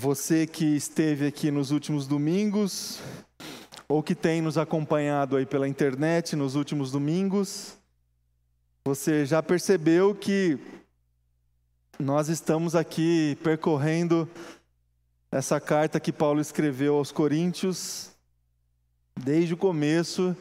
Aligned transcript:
Você 0.00 0.46
que 0.46 0.64
esteve 0.76 1.26
aqui 1.26 1.50
nos 1.50 1.72
últimos 1.72 2.06
domingos, 2.06 3.00
ou 3.88 4.00
que 4.00 4.14
tem 4.14 4.40
nos 4.40 4.56
acompanhado 4.56 5.36
aí 5.36 5.44
pela 5.44 5.66
internet 5.66 6.36
nos 6.36 6.54
últimos 6.54 6.92
domingos, 6.92 7.76
você 8.84 9.26
já 9.26 9.42
percebeu 9.42 10.14
que 10.14 10.56
nós 11.98 12.28
estamos 12.28 12.76
aqui 12.76 13.36
percorrendo 13.42 14.30
essa 15.32 15.60
carta 15.60 15.98
que 15.98 16.12
Paulo 16.12 16.40
escreveu 16.40 16.94
aos 16.94 17.10
Coríntios, 17.10 18.12
desde 19.16 19.54
o 19.54 19.56
começo, 19.56 20.36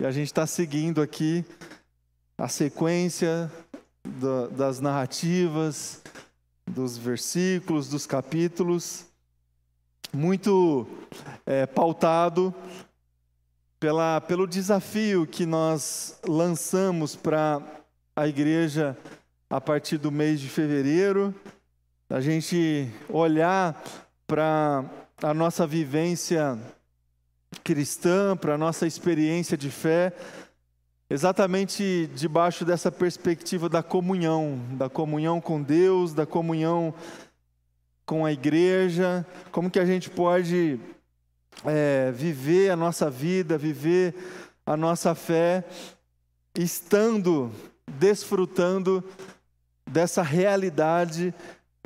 e 0.00 0.04
a 0.04 0.10
gente 0.10 0.26
está 0.26 0.48
seguindo 0.48 1.00
aqui 1.00 1.44
a 2.36 2.48
sequência 2.48 3.52
das 4.50 4.80
narrativas, 4.80 6.02
dos 6.66 6.98
versículos, 6.98 7.88
dos 7.88 8.06
capítulos, 8.06 9.06
muito 10.12 10.86
é, 11.44 11.66
pautado 11.66 12.54
pela, 13.78 14.20
pelo 14.20 14.46
desafio 14.46 15.26
que 15.26 15.46
nós 15.46 16.18
lançamos 16.26 17.14
para 17.14 17.62
a 18.14 18.26
igreja 18.26 18.96
a 19.48 19.60
partir 19.60 19.98
do 19.98 20.10
mês 20.10 20.40
de 20.40 20.48
fevereiro, 20.48 21.34
a 22.10 22.20
gente 22.20 22.90
olhar 23.08 23.80
para 24.26 24.84
a 25.22 25.34
nossa 25.34 25.66
vivência 25.66 26.58
cristã, 27.62 28.36
para 28.36 28.54
a 28.54 28.58
nossa 28.58 28.86
experiência 28.86 29.56
de 29.56 29.70
fé, 29.70 30.12
exatamente 31.08 32.10
debaixo 32.14 32.64
dessa 32.64 32.90
perspectiva 32.90 33.68
da 33.68 33.82
comunhão, 33.82 34.58
da 34.72 34.88
comunhão 34.88 35.40
com 35.40 35.62
Deus, 35.62 36.12
da 36.12 36.26
comunhão 36.26 36.92
com 38.04 38.24
a 38.24 38.32
igreja, 38.32 39.26
como 39.50 39.70
que 39.70 39.78
a 39.78 39.84
gente 39.84 40.10
pode 40.10 40.78
é, 41.64 42.12
viver 42.12 42.70
a 42.70 42.76
nossa 42.76 43.08
vida, 43.08 43.56
viver 43.56 44.14
a 44.64 44.76
nossa 44.76 45.14
fé, 45.14 45.64
estando, 46.56 47.52
desfrutando 47.86 49.02
dessa 49.88 50.22
realidade 50.22 51.32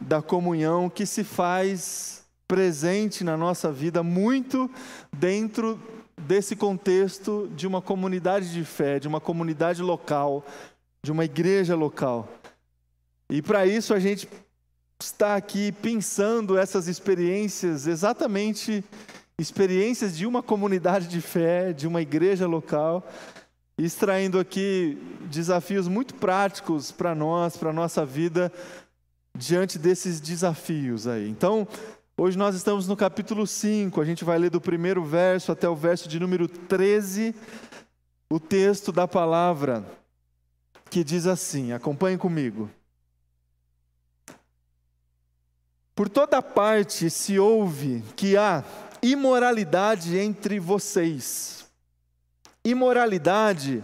da 0.00 0.22
comunhão 0.22 0.88
que 0.88 1.04
se 1.04 1.22
faz 1.22 2.24
presente 2.48 3.22
na 3.22 3.36
nossa 3.36 3.70
vida 3.70 4.02
muito 4.02 4.70
dentro 5.12 5.80
desse 6.30 6.54
contexto 6.54 7.50
de 7.56 7.66
uma 7.66 7.82
comunidade 7.82 8.52
de 8.52 8.64
fé, 8.64 9.00
de 9.00 9.08
uma 9.08 9.20
comunidade 9.20 9.82
local, 9.82 10.46
de 11.02 11.10
uma 11.10 11.24
igreja 11.24 11.74
local. 11.74 12.28
E 13.28 13.42
para 13.42 13.66
isso 13.66 13.92
a 13.92 13.98
gente 13.98 14.28
está 15.00 15.34
aqui 15.34 15.72
pensando 15.72 16.56
essas 16.56 16.86
experiências, 16.86 17.88
exatamente 17.88 18.84
experiências 19.40 20.16
de 20.16 20.24
uma 20.24 20.40
comunidade 20.40 21.08
de 21.08 21.20
fé, 21.20 21.72
de 21.72 21.88
uma 21.88 22.00
igreja 22.00 22.46
local, 22.46 23.04
extraindo 23.76 24.38
aqui 24.38 24.98
desafios 25.28 25.88
muito 25.88 26.14
práticos 26.14 26.92
para 26.92 27.12
nós, 27.12 27.56
para 27.56 27.70
a 27.70 27.72
nossa 27.72 28.06
vida, 28.06 28.52
diante 29.36 29.80
desses 29.80 30.20
desafios 30.20 31.08
aí. 31.08 31.28
Então, 31.28 31.66
Hoje 32.22 32.36
nós 32.36 32.54
estamos 32.54 32.86
no 32.86 32.94
capítulo 32.98 33.46
5, 33.46 33.98
a 33.98 34.04
gente 34.04 34.26
vai 34.26 34.38
ler 34.38 34.50
do 34.50 34.60
primeiro 34.60 35.02
verso 35.02 35.50
até 35.50 35.66
o 35.66 35.74
verso 35.74 36.06
de 36.06 36.20
número 36.20 36.46
13, 36.46 37.34
o 38.28 38.38
texto 38.38 38.92
da 38.92 39.08
palavra, 39.08 39.82
que 40.91 41.02
diz 41.02 41.26
assim: 41.26 41.72
acompanhe 41.72 42.18
comigo. 42.18 42.68
Por 45.94 46.10
toda 46.10 46.42
parte 46.42 47.08
se 47.08 47.38
ouve 47.38 48.04
que 48.14 48.36
há 48.36 48.64
imoralidade 49.00 50.18
entre 50.18 50.60
vocês, 50.60 51.64
imoralidade 52.62 53.82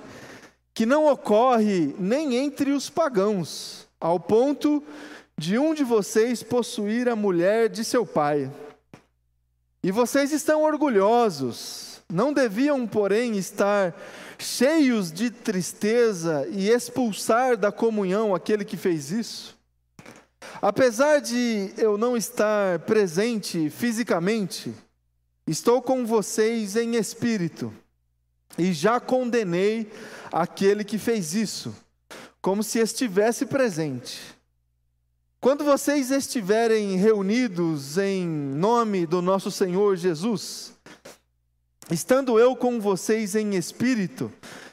que 0.74 0.85
não 0.85 1.07
ocorre 1.07 1.97
nem 1.98 2.36
entre 2.36 2.73
os 2.73 2.91
pagãos, 2.91 3.89
ao 3.98 4.20
ponto 4.20 4.80
de 4.80 5.16
de 5.39 5.58
um 5.58 5.74
de 5.74 5.85
vocês 5.85 6.42
possuir 6.42 7.08
a 7.08 7.17
mulher 7.17 7.69
de 7.69 7.85
seu 7.85 8.07
pai. 8.07 8.51
E 9.83 9.92
vocês 9.92 10.33
estão 10.33 10.63
orgulhosos, 10.63 12.02
não 12.11 12.33
deviam, 12.33 12.86
porém, 12.86 13.36
estar 13.36 13.95
cheios 14.39 15.13
de 15.13 15.30
tristeza 15.30 16.47
e 16.51 16.70
expulsar 16.70 17.57
da 17.57 17.70
comunhão 17.70 18.35
aquele 18.35 18.64
que 18.64 18.77
fez 18.77 19.11
isso? 19.11 19.57
Apesar 20.63 21.20
de 21.20 21.70
eu 21.77 21.98
não 21.98 22.17
estar 22.17 22.79
presente 22.80 23.68
fisicamente, 23.68 24.74
estou 25.47 25.83
com 25.83 26.07
vocês 26.07 26.77
em 26.77 26.97
espírito 26.97 27.73
e 28.57 28.73
já 28.73 28.98
condenei 28.98 29.91
aquele 30.33 30.83
que 30.83 30.97
fez 30.97 31.35
isso, 31.35 31.77
como 32.41 32.63
se 32.63 32.79
estivesse 32.79 33.45
presente. 33.45 34.36
Quando 35.41 35.64
vocês 35.64 36.11
estiverem 36.11 36.97
reunidos 36.97 37.98
em 37.98 38.27
nome 38.27 39.07
do 39.07 39.20
nosso 39.20 39.51
Senhor 39.51 39.95
Jesus, 39.95 40.73
estando 41.91 42.39
eu 42.39 42.57
com 42.57 42.80
vocês 42.80 43.36
em 43.36 43.55
espírito, 43.55 44.33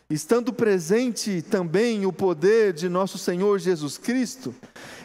estando 0.10 0.54
presente 0.54 1.42
também 1.42 2.06
o 2.06 2.14
poder 2.14 2.74
de 2.74 2.88
nosso 2.88 3.18
Senhor 3.18 3.60
Jesus 3.60 3.98
Cristo, 3.98 4.56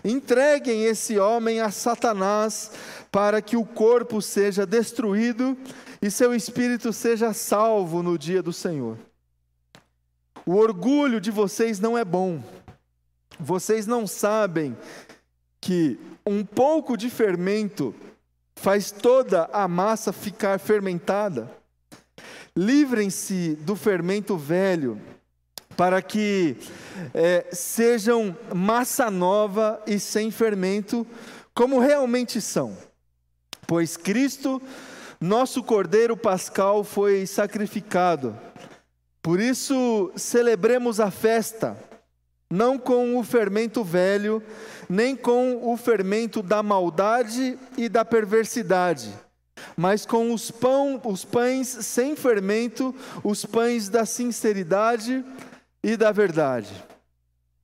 entreguem 0.05 0.85
esse 0.85 1.19
homem 1.19 1.61
a 1.61 1.71
Satanás 1.71 2.71
para 3.11 3.43
que 3.43 3.57
o 3.57 3.65
corpo 3.65 4.23
seja 4.23 4.65
destruído 4.65 5.57
e 6.01 6.11
seu 6.11 6.35
espírito 6.35 6.93
seja 6.93 7.33
salvo 7.33 8.03
no 8.03 8.17
dia 8.17 8.43
do 8.43 8.53
Senhor. 8.53 8.97
O 10.47 10.55
orgulho 10.55 11.21
de 11.21 11.33
vocês 11.33 11.81
não 11.81 11.99
é 11.99 12.05
bom. 12.05 12.43
Vocês 13.41 13.87
não 13.87 14.07
sabem 14.07 14.77
que 15.61 15.99
um 16.27 16.45
pouco 16.45 16.97
de 16.97 17.11
fermento 17.11 17.95
faz 18.57 18.91
toda 18.91 19.49
a 19.53 19.67
massa 19.69 20.13
ficar 20.13 20.59
fermentada. 20.59 21.51
Livrem-se 22.57 23.55
do 23.61 23.77
fermento 23.77 24.37
velho, 24.37 25.01
para 25.77 26.03
que 26.03 26.57
é, 27.15 27.47
sejam 27.53 28.37
massa 28.55 29.11
nova 29.11 29.81
e 29.87 30.01
sem 30.01 30.31
fermento, 30.31 31.07
como 31.55 31.79
realmente 31.79 32.41
são. 32.41 32.77
Pois 33.67 33.97
Cristo, 33.97 34.61
nosso 35.21 35.63
Cordeiro 35.63 36.17
Pascal, 36.17 36.83
foi 36.83 37.27
sacrificado. 37.27 38.37
Por 39.23 39.39
isso, 39.39 40.11
celebremos 40.17 41.01
a 41.01 41.11
festa, 41.11 41.77
não 42.51 42.79
com 42.79 43.19
o 43.19 43.25
fermento 43.25 43.85
velho, 43.85 44.43
nem 44.89 45.15
com 45.15 45.71
o 45.71 45.77
fermento 45.77 46.43
da 46.43 46.63
maldade 46.63 47.59
e 47.77 47.89
da 47.89 48.05
perversidade, 48.05 49.13
mas 49.77 50.07
com 50.07 50.33
os, 50.33 50.51
pão, 50.51 51.01
os 51.05 51.25
pães 51.25 51.69
sem 51.69 52.17
fermento, 52.17 52.95
os 53.23 53.45
pães 53.45 53.89
da 53.89 54.07
sinceridade 54.07 55.25
e 55.83 55.97
da 55.97 56.11
verdade. 56.11 56.73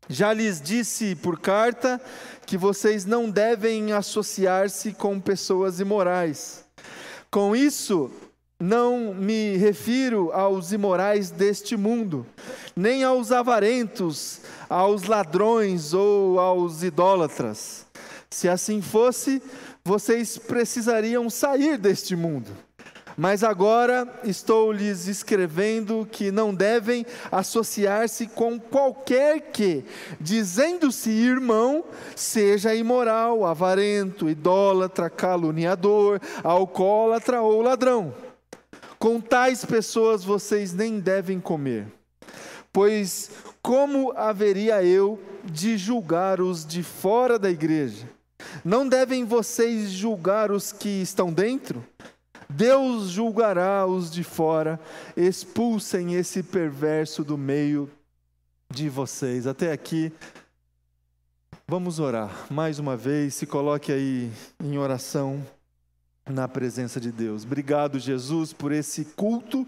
Já 0.06 0.34
lhes 0.34 0.60
disse 0.60 1.14
por 1.16 1.40
carta 1.40 1.98
que 2.44 2.58
vocês 2.58 3.06
não 3.06 3.30
devem 3.30 3.92
associar-se 3.92 4.92
com 4.92 5.18
pessoas 5.18 5.80
imorais. 5.80 6.62
Com 7.30 7.56
isso, 7.56 8.10
não 8.64 9.12
me 9.12 9.58
refiro 9.58 10.32
aos 10.32 10.72
imorais 10.72 11.30
deste 11.30 11.76
mundo, 11.76 12.26
nem 12.74 13.04
aos 13.04 13.30
avarentos, 13.30 14.40
aos 14.70 15.04
ladrões 15.04 15.92
ou 15.92 16.40
aos 16.40 16.82
idólatras. 16.82 17.86
Se 18.30 18.48
assim 18.48 18.80
fosse, 18.80 19.42
vocês 19.84 20.38
precisariam 20.38 21.28
sair 21.28 21.76
deste 21.76 22.16
mundo. 22.16 22.50
Mas 23.18 23.44
agora 23.44 24.08
estou 24.24 24.72
lhes 24.72 25.06
escrevendo 25.08 26.08
que 26.10 26.32
não 26.32 26.52
devem 26.52 27.04
associar-se 27.30 28.26
com 28.26 28.58
qualquer 28.58 29.52
que, 29.52 29.84
dizendo-se 30.18 31.10
irmão, 31.10 31.84
seja 32.16 32.74
imoral, 32.74 33.44
avarento, 33.44 34.28
idólatra, 34.28 35.10
caluniador, 35.10 36.18
alcoólatra 36.42 37.42
ou 37.42 37.60
ladrão. 37.60 38.23
Com 39.04 39.20
tais 39.20 39.66
pessoas 39.66 40.24
vocês 40.24 40.72
nem 40.72 40.98
devem 40.98 41.38
comer, 41.38 41.86
pois 42.72 43.30
como 43.60 44.12
haveria 44.16 44.82
eu 44.82 45.22
de 45.44 45.76
julgar 45.76 46.40
os 46.40 46.64
de 46.64 46.82
fora 46.82 47.38
da 47.38 47.50
igreja? 47.50 48.08
Não 48.64 48.88
devem 48.88 49.22
vocês 49.26 49.90
julgar 49.90 50.50
os 50.50 50.72
que 50.72 51.02
estão 51.02 51.30
dentro? 51.30 51.84
Deus 52.48 53.10
julgará 53.10 53.86
os 53.86 54.10
de 54.10 54.24
fora, 54.24 54.80
expulsem 55.14 56.14
esse 56.14 56.42
perverso 56.42 57.22
do 57.22 57.36
meio 57.36 57.90
de 58.70 58.88
vocês. 58.88 59.46
Até 59.46 59.70
aqui, 59.70 60.10
vamos 61.68 61.98
orar 61.98 62.46
mais 62.50 62.78
uma 62.78 62.96
vez, 62.96 63.34
se 63.34 63.44
coloque 63.44 63.92
aí 63.92 64.32
em 64.64 64.78
oração. 64.78 65.44
Na 66.26 66.48
presença 66.48 67.00
de 67.00 67.12
Deus. 67.12 67.44
Obrigado, 67.44 67.98
Jesus, 67.98 68.52
por 68.52 68.72
esse 68.72 69.04
culto, 69.04 69.66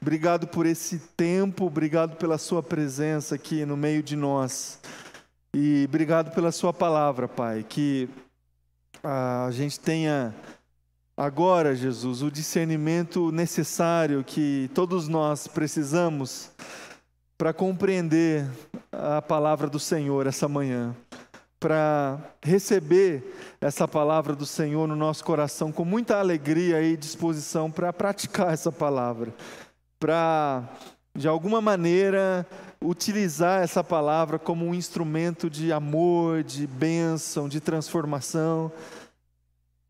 obrigado 0.00 0.46
por 0.46 0.64
esse 0.64 0.98
tempo, 1.16 1.66
obrigado 1.66 2.16
pela 2.16 2.38
Sua 2.38 2.62
presença 2.62 3.34
aqui 3.34 3.64
no 3.66 3.76
meio 3.76 4.02
de 4.02 4.16
nós. 4.16 4.80
E 5.52 5.84
obrigado 5.86 6.34
pela 6.34 6.50
Sua 6.50 6.72
palavra, 6.72 7.28
Pai, 7.28 7.64
que 7.68 8.08
a 9.02 9.48
gente 9.52 9.78
tenha 9.78 10.34
agora, 11.16 11.74
Jesus, 11.74 12.22
o 12.22 12.30
discernimento 12.30 13.30
necessário 13.30 14.24
que 14.24 14.70
todos 14.74 15.08
nós 15.08 15.46
precisamos 15.46 16.50
para 17.36 17.52
compreender 17.52 18.46
a 18.90 19.20
palavra 19.20 19.68
do 19.68 19.78
Senhor 19.78 20.26
essa 20.26 20.48
manhã 20.48 20.96
para 21.60 22.20
receber 22.42 23.34
essa 23.60 23.88
palavra 23.88 24.34
do 24.34 24.46
Senhor 24.46 24.86
no 24.86 24.94
nosso 24.94 25.24
coração 25.24 25.72
com 25.72 25.84
muita 25.84 26.18
alegria 26.18 26.80
e 26.82 26.96
disposição 26.96 27.70
para 27.70 27.92
praticar 27.92 28.52
essa 28.52 28.70
palavra, 28.70 29.34
para 29.98 30.68
de 31.14 31.26
alguma 31.26 31.60
maneira 31.60 32.46
utilizar 32.80 33.62
essa 33.62 33.82
palavra 33.82 34.38
como 34.38 34.64
um 34.64 34.74
instrumento 34.74 35.50
de 35.50 35.72
amor, 35.72 36.44
de 36.44 36.64
bênção, 36.64 37.48
de 37.48 37.60
transformação. 37.60 38.70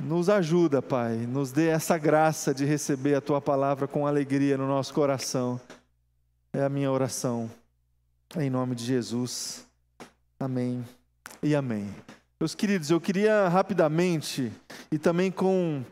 Nos 0.03 0.31
ajuda, 0.31 0.81
Pai, 0.81 1.17
nos 1.17 1.53
dê 1.53 1.69
essa 1.69 1.99
graça 1.99 2.55
de 2.55 2.65
receber 2.65 3.15
a 3.15 3.21
tua 3.21 3.43
palavra 3.43 3.87
com 3.87 4.07
alegria 4.07 4.57
no 4.57 4.67
nosso 4.67 4.95
coração. 4.95 5.61
É 6.51 6.63
a 6.63 6.69
minha 6.69 6.91
oração. 6.91 7.51
Em 8.39 8.49
nome 8.49 8.75
de 8.75 8.85
Jesus. 8.85 9.67
Amém 10.41 10.98
e 11.43 11.55
amém. 11.55 11.89
Meus 12.41 12.55
queridos, 12.55 12.91
eu 12.91 13.01
queria 13.01 13.49
rapidamente 13.49 14.53
e 14.91 14.99
também 14.99 15.31
com 15.31 15.83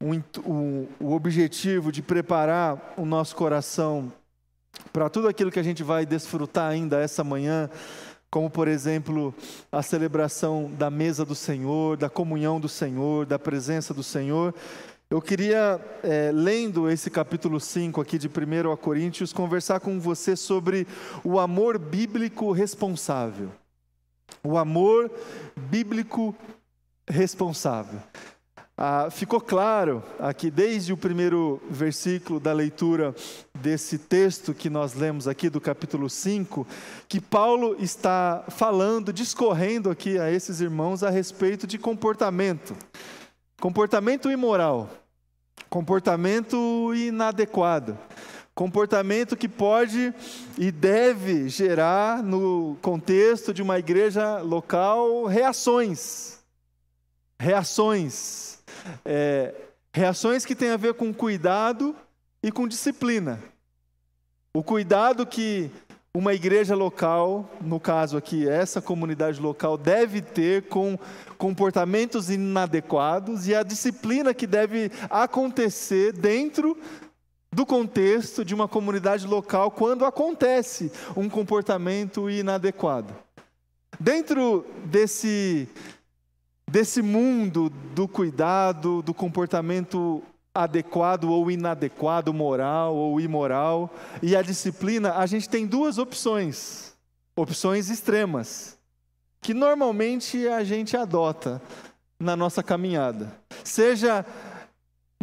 o, 0.00 0.14
o, 0.40 0.88
o 1.00 1.12
objetivo 1.12 1.92
de 1.92 2.02
preparar 2.02 2.94
o 2.96 3.04
nosso 3.04 3.36
coração 3.36 4.12
para 4.92 5.08
tudo 5.08 5.28
aquilo 5.28 5.50
que 5.50 5.58
a 5.58 5.62
gente 5.62 5.82
vai 5.82 6.04
desfrutar 6.04 6.70
ainda 6.70 7.00
essa 7.00 7.22
manhã, 7.22 7.70
como 8.30 8.50
por 8.50 8.66
exemplo 8.68 9.34
a 9.70 9.82
celebração 9.82 10.70
da 10.76 10.90
mesa 10.90 11.24
do 11.24 11.34
Senhor, 11.34 11.96
da 11.96 12.08
comunhão 12.10 12.60
do 12.60 12.68
Senhor, 12.68 13.26
da 13.26 13.38
presença 13.38 13.94
do 13.94 14.02
Senhor. 14.02 14.54
Eu 15.10 15.20
queria, 15.20 15.80
é, 16.02 16.30
lendo 16.32 16.90
esse 16.90 17.10
capítulo 17.10 17.60
5 17.60 18.00
aqui 18.00 18.18
de 18.18 18.26
1 18.26 18.76
Coríntios, 18.76 19.32
conversar 19.32 19.80
com 19.80 20.00
você 20.00 20.34
sobre 20.34 20.86
o 21.22 21.38
amor 21.38 21.78
bíblico 21.78 22.52
responsável 22.52 23.50
o 24.44 24.58
amor 24.58 25.10
bíblico 25.56 26.36
responsável. 27.08 27.98
Ah, 28.76 29.08
ficou 29.08 29.40
claro 29.40 30.02
aqui, 30.18 30.50
desde 30.50 30.92
o 30.92 30.96
primeiro 30.96 31.62
versículo 31.70 32.40
da 32.40 32.52
leitura 32.52 33.14
desse 33.60 33.96
texto 33.96 34.52
que 34.52 34.68
nós 34.68 34.94
lemos 34.94 35.28
aqui, 35.28 35.48
do 35.48 35.60
capítulo 35.60 36.10
5, 36.10 36.66
que 37.08 37.20
Paulo 37.20 37.76
está 37.78 38.44
falando, 38.48 39.12
discorrendo 39.12 39.90
aqui 39.90 40.18
a 40.18 40.30
esses 40.30 40.60
irmãos 40.60 41.04
a 41.04 41.10
respeito 41.10 41.68
de 41.68 41.78
comportamento. 41.78 42.74
Comportamento 43.60 44.30
imoral, 44.30 44.90
comportamento 45.70 46.92
inadequado. 46.94 47.96
Comportamento 48.54 49.36
que 49.36 49.48
pode 49.48 50.14
e 50.56 50.70
deve 50.70 51.48
gerar, 51.48 52.22
no 52.22 52.76
contexto 52.80 53.52
de 53.52 53.60
uma 53.60 53.80
igreja 53.80 54.38
local, 54.38 55.24
reações. 55.24 56.38
Reações. 57.36 58.62
É, 59.04 59.54
reações 59.92 60.44
que 60.44 60.54
têm 60.54 60.70
a 60.70 60.76
ver 60.76 60.94
com 60.94 61.12
cuidado 61.12 61.96
e 62.42 62.52
com 62.52 62.68
disciplina. 62.68 63.42
O 64.54 64.62
cuidado 64.62 65.26
que 65.26 65.68
uma 66.16 66.32
igreja 66.32 66.76
local, 66.76 67.50
no 67.60 67.80
caso 67.80 68.16
aqui, 68.16 68.48
essa 68.48 68.80
comunidade 68.80 69.40
local, 69.40 69.76
deve 69.76 70.22
ter 70.22 70.68
com 70.68 70.96
comportamentos 71.36 72.30
inadequados 72.30 73.48
e 73.48 73.54
a 73.54 73.64
disciplina 73.64 74.32
que 74.32 74.46
deve 74.46 74.92
acontecer 75.10 76.12
dentro 76.12 76.78
do 77.54 77.64
contexto 77.64 78.44
de 78.44 78.54
uma 78.54 78.66
comunidade 78.66 79.26
local 79.26 79.70
quando 79.70 80.04
acontece 80.04 80.90
um 81.16 81.28
comportamento 81.28 82.28
inadequado. 82.28 83.14
Dentro 83.98 84.66
desse, 84.86 85.68
desse 86.68 87.00
mundo 87.00 87.70
do 87.94 88.08
cuidado, 88.08 89.02
do 89.02 89.14
comportamento 89.14 90.20
adequado 90.52 91.30
ou 91.30 91.48
inadequado, 91.48 92.34
moral 92.34 92.96
ou 92.96 93.20
imoral, 93.20 93.92
e 94.20 94.34
a 94.34 94.42
disciplina, 94.42 95.14
a 95.14 95.26
gente 95.26 95.48
tem 95.48 95.64
duas 95.64 95.96
opções, 95.96 96.92
opções 97.36 97.88
extremas, 97.88 98.76
que 99.40 99.54
normalmente 99.54 100.48
a 100.48 100.64
gente 100.64 100.96
adota 100.96 101.62
na 102.18 102.34
nossa 102.34 102.62
caminhada. 102.62 103.32
Seja 103.62 104.24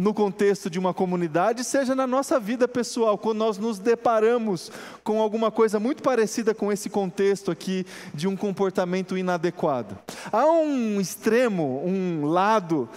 no 0.02 0.12
contexto 0.12 0.68
de 0.68 0.80
uma 0.80 0.92
comunidade, 0.92 1.62
seja 1.62 1.94
na 1.94 2.08
nossa 2.08 2.40
vida 2.40 2.66
pessoal, 2.66 3.16
quando 3.16 3.38
nós 3.38 3.56
nos 3.56 3.78
deparamos 3.78 4.72
com 5.04 5.22
alguma 5.22 5.48
coisa 5.48 5.78
muito 5.78 6.02
parecida 6.02 6.52
com 6.52 6.72
esse 6.72 6.90
contexto 6.90 7.52
aqui 7.52 7.86
de 8.12 8.26
um 8.26 8.36
comportamento 8.36 9.16
inadequado. 9.16 9.96
Há 10.32 10.44
um 10.46 11.00
extremo, 11.00 11.84
um 11.86 12.26
lado 12.26 12.88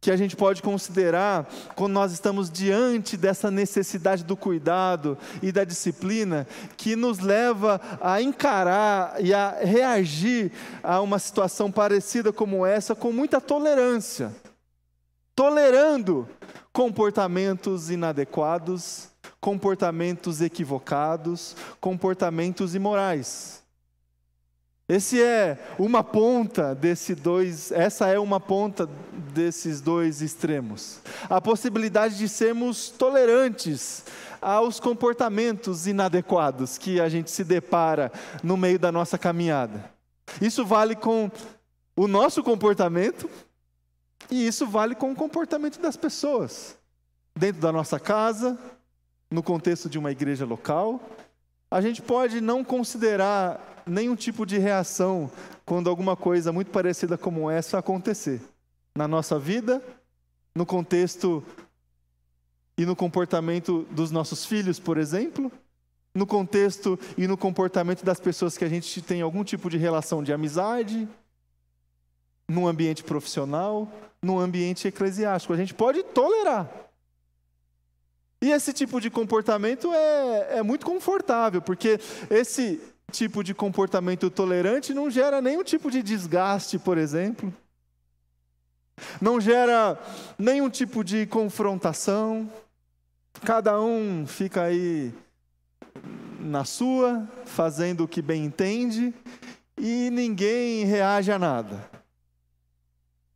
que 0.00 0.10
a 0.10 0.16
gente 0.16 0.34
pode 0.34 0.62
considerar 0.62 1.48
quando 1.76 1.92
nós 1.92 2.10
estamos 2.10 2.50
diante 2.50 3.16
dessa 3.16 3.48
necessidade 3.48 4.24
do 4.24 4.36
cuidado 4.36 5.16
e 5.40 5.52
da 5.52 5.62
disciplina, 5.62 6.44
que 6.76 6.96
nos 6.96 7.20
leva 7.20 7.80
a 8.00 8.20
encarar 8.20 9.14
e 9.20 9.32
a 9.32 9.58
reagir 9.62 10.50
a 10.82 11.00
uma 11.00 11.20
situação 11.20 11.70
parecida 11.70 12.32
como 12.32 12.66
essa 12.66 12.96
com 12.96 13.12
muita 13.12 13.40
tolerância 13.40 14.32
tolerando 15.34 16.28
comportamentos 16.72 17.90
inadequados, 17.90 19.08
comportamentos 19.40 20.40
equivocados, 20.40 21.56
comportamentos 21.80 22.74
imorais. 22.74 23.62
Esse 24.88 25.22
é 25.22 25.58
uma 25.78 26.02
ponta 26.04 26.74
desse 26.74 27.14
dois, 27.14 27.72
essa 27.72 28.08
é 28.08 28.18
uma 28.18 28.38
ponta 28.38 28.88
desses 29.32 29.80
dois 29.80 30.20
extremos. 30.20 31.00
A 31.30 31.40
possibilidade 31.40 32.18
de 32.18 32.28
sermos 32.28 32.90
tolerantes 32.90 34.04
aos 34.40 34.80
comportamentos 34.80 35.86
inadequados 35.86 36.76
que 36.76 37.00
a 37.00 37.08
gente 37.08 37.30
se 37.30 37.44
depara 37.44 38.12
no 38.42 38.56
meio 38.56 38.78
da 38.78 38.90
nossa 38.90 39.16
caminhada. 39.16 39.90
Isso 40.40 40.64
vale 40.64 40.96
com 40.96 41.30
o 41.96 42.08
nosso 42.08 42.42
comportamento, 42.42 43.30
e 44.30 44.46
isso 44.46 44.66
vale 44.66 44.94
com 44.94 45.12
o 45.12 45.16
comportamento 45.16 45.80
das 45.80 45.96
pessoas, 45.96 46.76
dentro 47.34 47.60
da 47.60 47.72
nossa 47.72 47.98
casa, 47.98 48.58
no 49.30 49.42
contexto 49.42 49.88
de 49.88 49.98
uma 49.98 50.12
igreja 50.12 50.44
local. 50.44 51.00
A 51.70 51.80
gente 51.80 52.02
pode 52.02 52.40
não 52.40 52.62
considerar 52.62 53.82
nenhum 53.86 54.14
tipo 54.14 54.44
de 54.44 54.58
reação 54.58 55.30
quando 55.64 55.88
alguma 55.88 56.16
coisa 56.16 56.52
muito 56.52 56.70
parecida 56.70 57.16
como 57.16 57.50
essa 57.50 57.78
acontecer 57.78 58.40
na 58.94 59.08
nossa 59.08 59.38
vida, 59.38 59.82
no 60.54 60.66
contexto 60.66 61.42
e 62.76 62.84
no 62.84 62.94
comportamento 62.94 63.86
dos 63.90 64.10
nossos 64.10 64.44
filhos, 64.44 64.78
por 64.78 64.98
exemplo, 64.98 65.50
no 66.14 66.26
contexto 66.26 66.98
e 67.16 67.26
no 67.26 67.36
comportamento 67.36 68.04
das 68.04 68.20
pessoas 68.20 68.58
que 68.58 68.64
a 68.64 68.68
gente 68.68 69.00
tem 69.00 69.22
algum 69.22 69.42
tipo 69.42 69.70
de 69.70 69.78
relação 69.78 70.22
de 70.22 70.32
amizade, 70.32 71.08
num 72.52 72.66
ambiente 72.66 73.02
profissional, 73.02 73.90
no 74.20 74.38
ambiente 74.38 74.86
eclesiástico. 74.86 75.52
A 75.52 75.56
gente 75.56 75.74
pode 75.74 76.02
tolerar. 76.02 76.70
E 78.40 78.50
esse 78.50 78.72
tipo 78.72 79.00
de 79.00 79.08
comportamento 79.08 79.92
é, 79.92 80.58
é 80.58 80.62
muito 80.62 80.84
confortável, 80.84 81.62
porque 81.62 81.98
esse 82.28 82.80
tipo 83.10 83.42
de 83.42 83.54
comportamento 83.54 84.28
tolerante 84.28 84.92
não 84.92 85.10
gera 85.10 85.40
nenhum 85.40 85.64
tipo 85.64 85.90
de 85.90 86.02
desgaste, 86.02 86.78
por 86.78 86.98
exemplo. 86.98 87.52
Não 89.20 89.40
gera 89.40 89.98
nenhum 90.38 90.68
tipo 90.68 91.02
de 91.02 91.26
confrontação. 91.26 92.50
Cada 93.44 93.80
um 93.80 94.26
fica 94.26 94.62
aí 94.62 95.12
na 96.40 96.64
sua, 96.64 97.26
fazendo 97.46 98.04
o 98.04 98.08
que 98.08 98.20
bem 98.20 98.44
entende, 98.44 99.14
e 99.78 100.10
ninguém 100.10 100.84
reage 100.84 101.30
a 101.30 101.38
nada. 101.38 102.01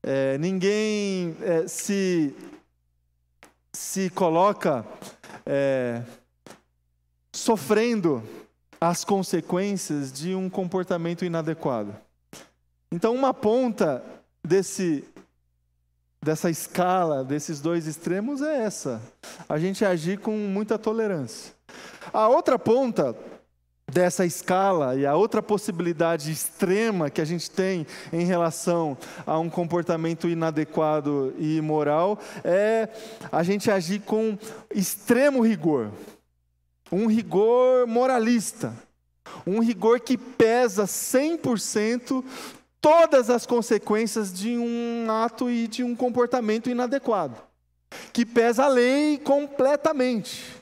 É, 0.08 0.38
ninguém 0.38 1.36
é, 1.42 1.66
se, 1.66 2.32
se 3.72 4.08
coloca 4.10 4.86
é, 5.44 6.00
sofrendo 7.34 8.22
as 8.80 9.04
consequências 9.04 10.12
de 10.12 10.32
um 10.32 10.48
comportamento 10.48 11.25
inadequado. 11.25 11.92
Então, 12.92 13.16
uma 13.16 13.34
ponta 13.34 14.00
desse, 14.44 15.04
dessa 16.22 16.48
escala, 16.50 17.25
desses 17.25 17.60
dois 17.60 17.88
extremos, 17.88 18.42
é 18.42 18.62
essa: 18.62 19.02
a 19.48 19.58
gente 19.58 19.84
agir 19.84 20.20
com 20.20 20.36
muita 20.36 20.78
tolerância. 20.78 21.52
A 22.12 22.28
outra 22.28 22.56
ponta 22.60 23.16
dessa 23.90 24.26
escala 24.26 24.97
e 24.97 25.07
a 25.07 25.14
outra 25.14 25.40
possibilidade 25.40 26.33
extrema 26.33 27.09
que 27.09 27.21
a 27.21 27.25
gente 27.25 27.49
tem 27.49 27.87
em 28.12 28.25
relação 28.25 28.99
a 29.25 29.38
um 29.38 29.49
comportamento 29.49 30.28
inadequado 30.28 31.33
e 31.38 31.57
imoral 31.57 32.19
é 32.43 32.88
a 33.31 33.45
gente 33.45 33.71
agir 33.71 34.00
com 34.00 34.37
extremo 34.75 35.40
rigor, 35.40 35.93
um 36.90 37.07
rigor 37.07 37.87
moralista, 37.87 38.75
um 39.47 39.61
rigor 39.61 40.00
que 40.00 40.19
pesa 40.19 40.85
100% 40.85 42.25
todas 42.81 43.31
as 43.31 43.47
consequências 43.47 44.33
de 44.33 44.57
um 44.57 45.07
ato 45.09 45.49
e 45.49 45.69
de 45.69 45.85
um 45.85 45.95
comportamento 45.95 46.69
inadequado, 46.69 47.37
que 48.12 48.26
pesa 48.26 48.64
a 48.64 48.69
lei 48.69 49.19
completamente. 49.19 50.55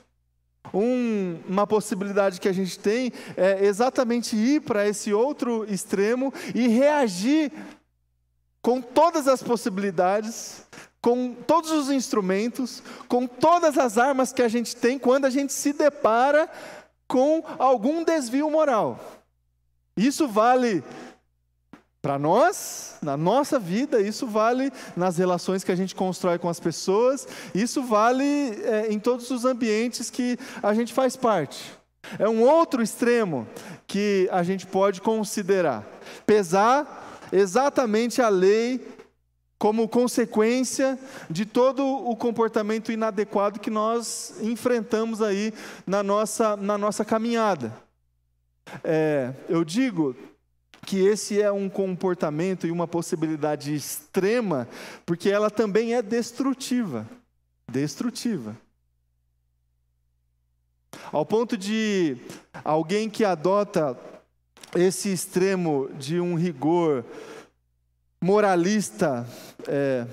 Um, 0.73 1.39
uma 1.47 1.65
possibilidade 1.65 2.39
que 2.39 2.47
a 2.47 2.53
gente 2.53 2.77
tem 2.77 3.11
é 3.37 3.65
exatamente 3.65 4.35
ir 4.35 4.61
para 4.61 4.87
esse 4.87 5.13
outro 5.13 5.65
extremo 5.69 6.33
e 6.53 6.67
reagir 6.67 7.51
com 8.61 8.81
todas 8.81 9.27
as 9.27 9.43
possibilidades, 9.43 10.65
com 11.01 11.33
todos 11.33 11.69
os 11.69 11.91
instrumentos, 11.91 12.81
com 13.07 13.27
todas 13.27 13.77
as 13.77 13.97
armas 13.97 14.33
que 14.33 14.41
a 14.41 14.47
gente 14.47 14.75
tem 14.75 14.97
quando 14.97 15.25
a 15.25 15.29
gente 15.29 15.53
se 15.53 15.71
depara 15.71 16.49
com 17.07 17.43
algum 17.59 18.03
desvio 18.03 18.49
moral. 18.49 18.99
Isso 19.95 20.27
vale 20.27 20.83
para 22.05 22.19
nós, 22.19 22.99
na 23.01 23.17
nossa 23.17 23.57
vida, 23.57 23.99
isso 23.99 24.27
vale 24.27 24.71
nas 24.95 25.17
relações 25.17 25.63
que 25.63 25.71
a 25.71 25.75
gente 25.75 25.95
constrói 25.95 26.37
com 26.37 26.47
as 26.47 26.59
pessoas, 26.59 27.27
isso 27.51 27.81
vale 27.81 28.23
é, 28.23 28.91
em 28.91 28.99
todos 28.99 29.31
os 29.31 29.43
ambientes 29.43 30.11
que 30.11 30.37
a 30.61 30.71
gente 30.75 30.93
faz 30.93 31.15
parte. 31.15 31.73
É 32.19 32.29
um 32.29 32.43
outro 32.43 32.83
extremo 32.83 33.47
que 33.87 34.29
a 34.31 34.43
gente 34.43 34.67
pode 34.67 35.01
considerar. 35.01 35.83
Pesar 36.27 37.25
exatamente 37.31 38.21
a 38.21 38.29
lei 38.29 38.87
como 39.57 39.89
consequência 39.89 40.99
de 41.27 41.43
todo 41.43 41.83
o 41.83 42.15
comportamento 42.15 42.91
inadequado 42.91 43.59
que 43.59 43.71
nós 43.71 44.35
enfrentamos 44.43 45.23
aí 45.23 45.51
na 45.87 46.03
nossa, 46.03 46.55
na 46.55 46.77
nossa 46.77 47.03
caminhada. 47.03 47.75
É, 48.83 49.33
eu 49.49 49.63
digo 49.63 50.15
que 50.85 50.99
esse 50.99 51.41
é 51.41 51.51
um 51.51 51.67
comportamento 51.67 52.67
e 52.67 52.71
uma 52.71 52.87
possibilidade 52.87 53.73
extrema, 53.73 54.67
porque 55.05 55.29
ela 55.29 55.49
também 55.49 55.95
é 55.95 56.01
destrutiva. 56.01 57.07
Destrutiva. 57.69 58.55
Ao 61.11 61.25
ponto 61.25 61.57
de 61.57 62.17
alguém 62.63 63.09
que 63.09 63.25
adota 63.25 63.97
esse 64.75 65.11
extremo 65.11 65.89
de 65.97 66.19
um 66.19 66.35
rigor 66.35 67.03
moralista 68.21 69.27
é, 69.67 70.05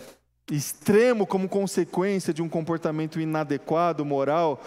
extremo 0.50 1.26
como 1.26 1.48
consequência 1.48 2.32
de 2.32 2.42
um 2.42 2.48
comportamento 2.48 3.20
inadequado, 3.20 4.04
moral, 4.04 4.62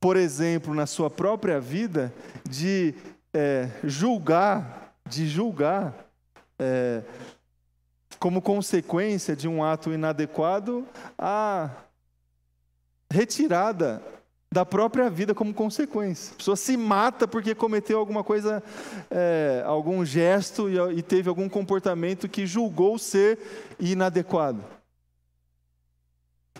por 0.00 0.16
exemplo, 0.16 0.74
na 0.74 0.86
sua 0.86 1.08
própria 1.08 1.60
vida, 1.60 2.12
de 2.48 2.94
é, 3.32 3.68
julgar 3.84 4.83
de 5.08 5.28
julgar 5.28 5.94
é, 6.58 7.02
como 8.18 8.40
consequência 8.40 9.36
de 9.36 9.46
um 9.46 9.62
ato 9.62 9.92
inadequado 9.92 10.86
a 11.18 11.70
retirada 13.10 14.02
da 14.50 14.64
própria 14.64 15.10
vida 15.10 15.34
como 15.34 15.52
consequência. 15.52 16.32
A 16.32 16.36
pessoa 16.36 16.56
se 16.56 16.76
mata 16.76 17.26
porque 17.26 17.54
cometeu 17.54 17.98
alguma 17.98 18.22
coisa, 18.22 18.62
é, 19.10 19.62
algum 19.66 20.04
gesto 20.04 20.70
e, 20.70 20.98
e 20.98 21.02
teve 21.02 21.28
algum 21.28 21.48
comportamento 21.48 22.28
que 22.28 22.46
julgou 22.46 22.98
ser 22.98 23.38
inadequado. 23.80 24.64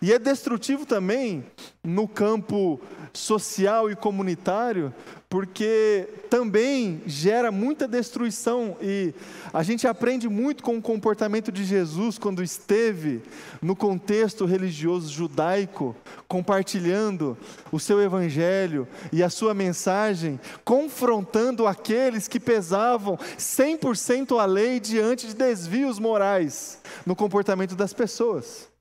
E 0.05 0.13
é 0.13 0.19
destrutivo 0.19 0.85
também 0.85 1.43
no 1.83 2.07
campo 2.07 2.79
social 3.11 3.91
e 3.91 3.97
comunitário, 3.97 4.93
porque 5.31 6.07
também 6.29 7.01
gera 7.07 7.51
muita 7.51 7.89
destruição 7.89 8.77
e 8.83 9.15
a 9.51 9.63
gente 9.63 9.89
aprende 9.89 10.29
muito 10.29 10.63
com 10.63 10.77
o 10.77 10.83
comportamento 10.83 11.51
de 11.51 11.65
Jesus 11.65 12.19
quando 12.19 12.43
esteve 12.43 13.23
no 13.63 13.75
contexto 13.75 14.45
religioso 14.45 15.11
judaico, 15.11 15.97
compartilhando 16.29 17.35
o 17.73 17.81
seu 17.81 17.99
evangelho 18.03 18.87
e 19.11 19.23
a 19.23 19.31
sua 19.31 19.55
mensagem, 19.55 20.39
confrontando 20.67 21.67
aqueles 21.67 22.29
que 22.29 22.39
pesavam 22.39 23.17
100% 23.39 24.39
a 24.39 24.45
lei 24.45 24.79
diante 24.79 25.29
de 25.29 25.35
desvios 25.35 25.99
morais 25.99 26.79
no 27.07 27.17
comportamento 27.17 27.75
das 27.75 27.95
pessoas. 27.95 28.74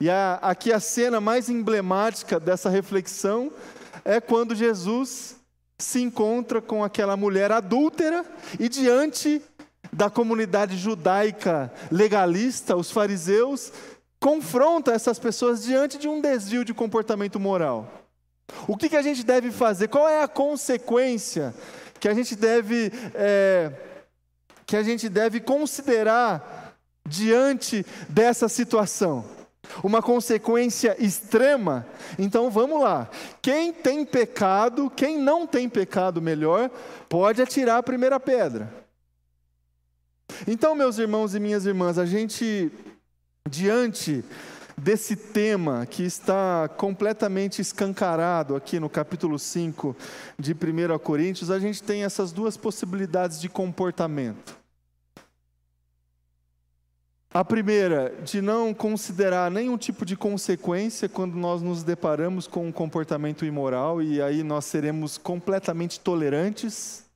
E 0.00 0.10
a, 0.10 0.38
aqui 0.42 0.72
a 0.72 0.80
cena 0.80 1.20
mais 1.20 1.48
emblemática 1.48 2.40
dessa 2.40 2.68
reflexão 2.68 3.52
é 4.04 4.20
quando 4.20 4.54
Jesus 4.54 5.36
se 5.78 6.00
encontra 6.00 6.60
com 6.60 6.84
aquela 6.84 7.16
mulher 7.16 7.50
adúltera 7.50 8.24
e 8.58 8.68
diante 8.68 9.42
da 9.92 10.08
comunidade 10.08 10.76
judaica 10.76 11.72
legalista, 11.90 12.76
os 12.76 12.90
fariseus, 12.90 13.72
confronta 14.18 14.92
essas 14.92 15.18
pessoas 15.18 15.62
diante 15.62 15.98
de 15.98 16.08
um 16.08 16.20
desvio 16.20 16.64
de 16.64 16.72
comportamento 16.72 17.38
moral. 17.38 18.02
O 18.66 18.76
que, 18.76 18.88
que 18.88 18.96
a 18.96 19.02
gente 19.02 19.22
deve 19.24 19.50
fazer? 19.50 19.88
Qual 19.88 20.08
é 20.08 20.22
a 20.22 20.28
consequência 20.28 21.54
que 21.98 22.08
a 22.08 22.14
gente 22.14 22.36
deve 22.36 22.92
é, 23.14 23.72
que 24.64 24.76
a 24.76 24.82
gente 24.82 25.08
deve 25.08 25.40
considerar 25.40 26.76
diante 27.06 27.84
dessa 28.08 28.48
situação? 28.48 29.24
Uma 29.82 30.02
consequência 30.02 30.96
extrema, 30.98 31.86
então 32.18 32.50
vamos 32.50 32.80
lá. 32.80 33.08
Quem 33.40 33.72
tem 33.72 34.04
pecado, 34.04 34.90
quem 34.94 35.18
não 35.18 35.46
tem 35.46 35.68
pecado 35.68 36.20
melhor, 36.20 36.70
pode 37.08 37.40
atirar 37.40 37.78
a 37.78 37.82
primeira 37.82 38.18
pedra. 38.18 38.72
Então, 40.46 40.74
meus 40.74 40.98
irmãos 40.98 41.34
e 41.34 41.40
minhas 41.40 41.66
irmãs, 41.66 41.98
a 41.98 42.06
gente, 42.06 42.70
diante 43.48 44.24
desse 44.76 45.14
tema 45.14 45.86
que 45.86 46.02
está 46.02 46.68
completamente 46.76 47.60
escancarado 47.60 48.56
aqui 48.56 48.80
no 48.80 48.88
capítulo 48.88 49.38
5 49.38 49.96
de 50.38 50.52
1 50.52 50.98
Coríntios, 50.98 51.50
a 51.50 51.58
gente 51.58 51.82
tem 51.82 52.04
essas 52.04 52.32
duas 52.32 52.56
possibilidades 52.56 53.40
de 53.40 53.48
comportamento. 53.48 54.61
A 57.34 57.42
primeira, 57.42 58.14
de 58.22 58.42
não 58.42 58.74
considerar 58.74 59.50
nenhum 59.50 59.78
tipo 59.78 60.04
de 60.04 60.14
consequência 60.14 61.08
quando 61.08 61.34
nós 61.34 61.62
nos 61.62 61.82
deparamos 61.82 62.46
com 62.46 62.66
um 62.66 62.72
comportamento 62.72 63.46
imoral 63.46 64.02
e 64.02 64.20
aí 64.20 64.42
nós 64.42 64.66
seremos 64.66 65.16
completamente 65.16 65.98
tolerantes, 65.98 67.06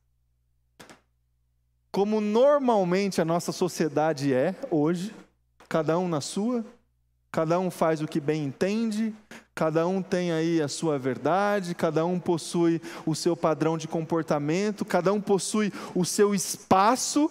como 1.91 2.19
normalmente 2.19 3.21
a 3.21 3.25
nossa 3.25 3.51
sociedade 3.51 4.33
é 4.33 4.55
hoje, 4.71 5.13
cada 5.69 5.99
um 5.99 6.07
na 6.07 6.19
sua, 6.19 6.65
cada 7.31 7.59
um 7.59 7.69
faz 7.69 8.01
o 8.01 8.07
que 8.07 8.19
bem 8.19 8.45
entende, 8.45 9.13
cada 9.53 9.87
um 9.87 10.01
tem 10.01 10.31
aí 10.31 10.59
a 10.63 10.67
sua 10.67 10.97
verdade, 10.97 11.75
cada 11.75 12.03
um 12.07 12.19
possui 12.19 12.81
o 13.05 13.13
seu 13.13 13.37
padrão 13.37 13.77
de 13.77 13.87
comportamento, 13.87 14.83
cada 14.83 15.13
um 15.13 15.21
possui 15.21 15.71
o 15.93 16.03
seu 16.03 16.33
espaço 16.33 17.29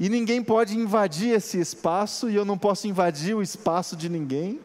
e 0.00 0.08
ninguém 0.08 0.42
pode 0.42 0.78
invadir 0.78 1.28
esse 1.28 1.60
espaço, 1.60 2.30
e 2.30 2.34
eu 2.34 2.42
não 2.42 2.56
posso 2.56 2.88
invadir 2.88 3.36
o 3.36 3.42
espaço 3.42 3.94
de 3.94 4.08
ninguém. 4.08 4.58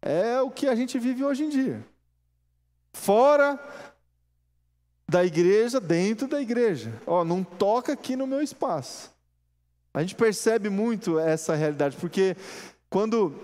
É 0.00 0.40
o 0.40 0.48
que 0.48 0.68
a 0.68 0.76
gente 0.76 0.96
vive 0.96 1.24
hoje 1.24 1.42
em 1.42 1.48
dia. 1.48 1.84
Fora 2.92 3.58
da 5.08 5.24
igreja, 5.24 5.80
dentro 5.80 6.28
da 6.28 6.40
igreja. 6.40 6.94
Ó, 7.04 7.24
não 7.24 7.42
toca 7.42 7.94
aqui 7.94 8.14
no 8.14 8.28
meu 8.28 8.40
espaço. 8.40 9.12
A 9.92 10.00
gente 10.02 10.14
percebe 10.14 10.68
muito 10.68 11.18
essa 11.18 11.56
realidade, 11.56 11.96
porque 11.96 12.36
quando 12.88 13.34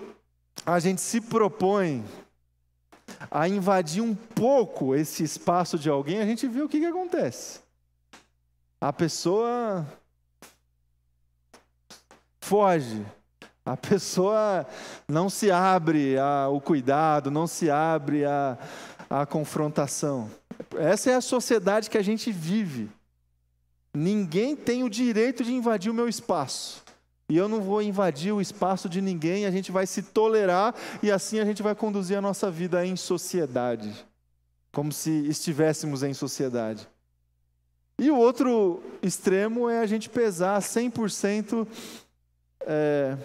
a 0.65 0.79
gente 0.79 1.01
se 1.01 1.19
propõe 1.19 2.05
a 3.29 3.49
invadir 3.49 4.01
um 4.01 4.15
pouco 4.15 4.95
esse 4.95 5.23
espaço 5.23 5.77
de 5.77 5.89
alguém, 5.89 6.21
a 6.21 6.25
gente 6.25 6.47
vê 6.47 6.61
o 6.61 6.69
que, 6.69 6.79
que 6.79 6.85
acontece. 6.85 7.59
A 8.79 8.93
pessoa 8.93 9.85
foge. 12.51 13.05
A 13.65 13.77
pessoa 13.77 14.67
não 15.07 15.29
se 15.29 15.49
abre 15.49 16.17
ao 16.17 16.59
cuidado, 16.59 17.31
não 17.31 17.47
se 17.47 17.69
abre 17.69 18.25
à, 18.25 18.57
à 19.09 19.25
confrontação. 19.25 20.29
Essa 20.77 21.11
é 21.11 21.15
a 21.15 21.21
sociedade 21.21 21.89
que 21.89 21.97
a 21.97 22.01
gente 22.01 22.29
vive. 22.29 22.89
Ninguém 23.93 24.53
tem 24.53 24.83
o 24.83 24.89
direito 24.89 25.45
de 25.45 25.53
invadir 25.53 25.89
o 25.89 25.93
meu 25.93 26.09
espaço. 26.09 26.83
E 27.29 27.37
eu 27.37 27.47
não 27.47 27.61
vou 27.61 27.81
invadir 27.81 28.33
o 28.33 28.41
espaço 28.41 28.89
de 28.89 28.99
ninguém, 28.99 29.45
a 29.45 29.51
gente 29.51 29.71
vai 29.71 29.87
se 29.87 30.03
tolerar 30.03 30.75
e 31.01 31.09
assim 31.09 31.39
a 31.39 31.45
gente 31.45 31.63
vai 31.63 31.73
conduzir 31.73 32.17
a 32.17 32.21
nossa 32.21 32.51
vida 32.51 32.85
em 32.85 32.97
sociedade, 32.97 34.05
como 34.73 34.91
se 34.91 35.09
estivéssemos 35.29 36.03
em 36.03 36.13
sociedade. 36.13 36.85
E 37.97 38.11
o 38.11 38.17
outro 38.17 38.83
extremo 39.01 39.69
é 39.69 39.79
a 39.79 39.85
gente 39.85 40.09
pesar 40.09 40.59
100%, 40.59 41.65
é, 42.65 43.17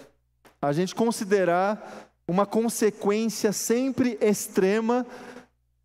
a 0.61 0.71
gente 0.71 0.95
considerar 0.95 2.11
uma 2.27 2.45
consequência 2.45 3.51
sempre 3.51 4.17
extrema 4.21 5.05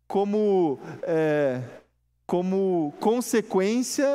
como. 0.07 0.79
É, 1.03 1.61
como 2.25 2.93
consequência 2.99 4.07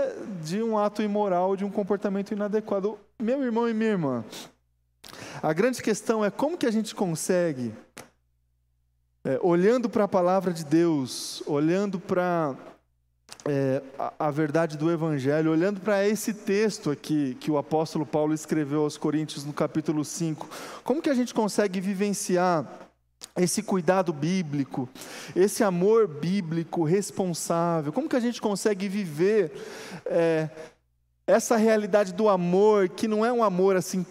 de 0.42 0.62
um 0.62 0.78
ato 0.78 1.02
imoral, 1.02 1.54
de 1.54 1.64
um 1.64 1.71
comportamento 1.71 2.33
inadequado. 2.33 2.99
Meu 3.18 3.45
irmão 3.45 3.68
e 3.68 3.75
minha 3.75 3.90
irmã, 3.90 4.25
a 5.42 5.52
grande 5.52 5.83
questão 5.83 6.25
é 6.25 6.30
como 6.30 6.57
que 6.57 6.66
a 6.66 6.71
gente 6.71 6.95
consegue, 6.95 7.73
é, 9.25 9.38
olhando 9.42 9.88
para 9.88 10.04
a 10.04 10.09
palavra 10.09 10.52
de 10.52 10.64
Deus, 10.64 11.42
olhando 11.47 12.00
para 12.00 12.57
é, 13.47 13.82
a, 13.99 14.26
a, 14.26 14.30
verdade 14.30 14.76
do 14.76 14.90
Evangelho, 14.90 15.50
olhando 15.50 15.80
para 15.80 16.06
esse 16.06 16.35
texto 16.35 16.90
aqui 16.90 17.37
que 17.40 17.50
o 17.50 17.58
apóstolo 17.58 18.04
Paulo 18.04 18.35
escreveu 18.35 18.82
aos 18.82 18.97
Coríntios 18.97 19.44
no 19.44 19.52
capítulo 19.52 20.04
5, 20.04 20.49
como 20.85 21.00
que 21.00 21.11
a 21.11 21.14
gente 21.14 21.32
consegue 21.32 21.80
vivenciar 21.80 22.66
esse 23.37 23.62
cuidado 23.62 24.12
bíblico, 24.12 24.88
esse 25.35 25.62
amor 25.64 26.06
bíblico 26.06 26.85
responsável, 26.85 27.92
como 27.92 28.08
que 28.08 28.16
a 28.16 28.20
gente 28.20 28.40
consegue 28.40 28.88
viver 28.88 29.52
é, 30.06 30.49
essa 31.26 31.56
realidade 31.56 32.12
do 32.12 32.28
amor, 32.28 32.88
que 32.88 33.06
não 33.08 33.25
é 33.25 33.32
um 33.32 33.42
amor 33.42 33.76
assim 33.76 34.04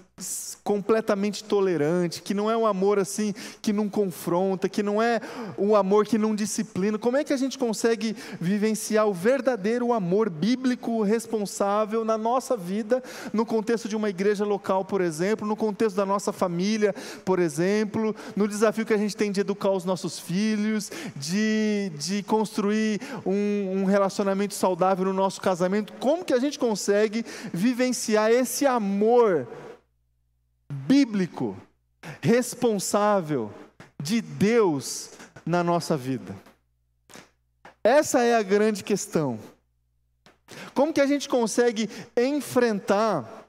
completamente 0.64 1.44
tolerante, 1.44 2.24
que 2.24 2.34
não 2.34 2.50
é 2.50 2.58
um 2.58 2.66
amor 2.66 2.98
assim 2.98 3.36
que 3.62 3.72
não 3.72 3.88
confronta, 3.88 4.68
que 4.68 4.82
não 4.82 5.00
é 5.00 5.22
um 5.60 5.76
amor 5.76 6.08
que 6.08 6.18
não 6.18 6.34
disciplina. 6.34 6.98
Como 6.98 7.16
é 7.16 7.24
que 7.24 7.32
a 7.32 7.38
gente 7.38 7.58
consegue 7.58 8.16
vivenciar 8.42 9.08
o 9.08 9.14
verdadeiro 9.14 9.94
amor 9.94 10.28
bíblico 10.30 11.04
responsável 11.04 12.04
na 12.04 12.18
nossa 12.18 12.58
vida, 12.58 13.04
no 13.32 13.46
contexto 13.46 13.88
de 13.88 13.96
uma 13.96 14.10
igreja 14.10 14.44
local, 14.44 14.84
por 14.84 15.02
exemplo, 15.02 15.48
no 15.48 15.56
contexto 15.56 15.96
da 15.96 16.06
nossa 16.06 16.34
família, 16.34 16.96
por 17.24 17.38
exemplo, 17.38 18.16
no 18.36 18.48
desafio 18.48 18.88
que 18.88 18.94
a 18.94 18.98
gente 18.98 19.16
tem 19.16 19.32
de 19.32 19.42
educar 19.42 19.70
os 19.70 19.86
nossos 19.86 20.18
filhos, 20.18 20.92
de, 21.16 21.92
de 21.96 22.24
construir 22.24 23.00
um, 23.24 23.84
um 23.84 23.86
relacionamento 23.86 24.56
saudável 24.56 25.06
no 25.06 25.14
nosso 25.14 25.40
casamento? 25.40 25.94
Como 26.00 26.26
que 26.26 26.34
a 26.34 26.40
gente 26.40 26.58
consegue 26.58 27.24
vivenciar 27.54 28.32
esse 28.32 28.66
amor? 28.66 29.48
Bíblico, 30.70 31.56
responsável 32.22 33.52
de 34.02 34.22
Deus 34.22 35.12
na 35.46 35.64
nossa 35.64 35.96
vida. 35.96 36.36
Essa 37.84 38.22
é 38.22 38.36
a 38.36 38.44
grande 38.44 38.84
questão. 38.84 39.40
Como 40.74 40.94
que 40.94 41.02
a 41.02 41.08
gente 41.08 41.28
consegue 41.28 41.90
enfrentar 42.16 43.48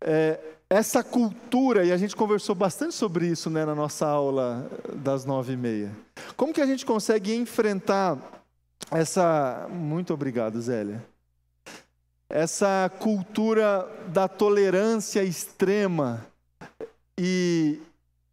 é, 0.00 0.38
essa 0.68 1.02
cultura, 1.02 1.84
e 1.84 1.92
a 1.92 1.96
gente 1.96 2.16
conversou 2.16 2.54
bastante 2.54 2.94
sobre 2.94 3.26
isso 3.26 3.48
né, 3.48 3.64
na 3.64 3.74
nossa 3.74 4.06
aula 4.06 4.68
das 4.94 5.24
nove 5.24 5.52
e 5.52 5.56
meia. 5.56 5.92
Como 6.36 6.52
que 6.52 6.60
a 6.60 6.66
gente 6.66 6.84
consegue 6.84 7.34
enfrentar 7.34 8.18
essa. 8.90 9.68
Muito 9.70 10.12
obrigado, 10.12 10.60
Zélia 10.60 11.02
essa 12.28 12.90
cultura 12.98 13.88
da 14.08 14.28
tolerância 14.28 15.22
extrema 15.22 16.26
e 17.18 17.80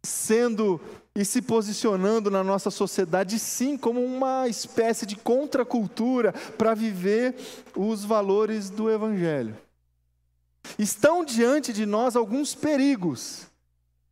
sendo 0.02 0.80
e 1.16 1.24
se 1.24 1.40
posicionando 1.40 2.30
na 2.30 2.42
nossa 2.42 2.70
sociedade, 2.70 3.38
sim, 3.38 3.78
como 3.78 4.04
uma 4.04 4.48
espécie 4.48 5.06
de 5.06 5.14
contracultura 5.14 6.32
para 6.58 6.74
viver 6.74 7.36
os 7.76 8.04
valores 8.04 8.68
do 8.68 8.90
Evangelho. 8.90 9.56
Estão 10.76 11.24
diante 11.24 11.72
de 11.72 11.86
nós 11.86 12.16
alguns 12.16 12.54
perigos, 12.54 13.46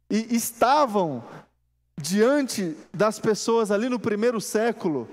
e 0.09 0.37
estavam 0.37 1.24
diante 2.00 2.76
das 2.92 3.18
pessoas 3.18 3.70
ali 3.70 3.88
no 3.88 3.98
primeiro 3.98 4.40
século, 4.40 5.09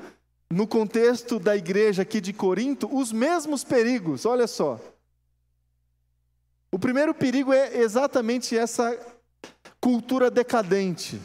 no 0.52 0.66
contexto 0.66 1.40
da 1.40 1.56
igreja 1.56 2.02
aqui 2.02 2.20
de 2.20 2.34
Corinto, 2.34 2.90
os 2.92 3.12
mesmos 3.12 3.64
perigos, 3.64 4.26
olha 4.26 4.48
só. 4.48 4.80
O 6.72 6.80
primeiro 6.80 7.14
perigo 7.14 7.54
é 7.54 7.78
exatamente 7.78 8.58
essa 8.58 8.98
cultura 9.80 10.32
decadente, 10.32 11.22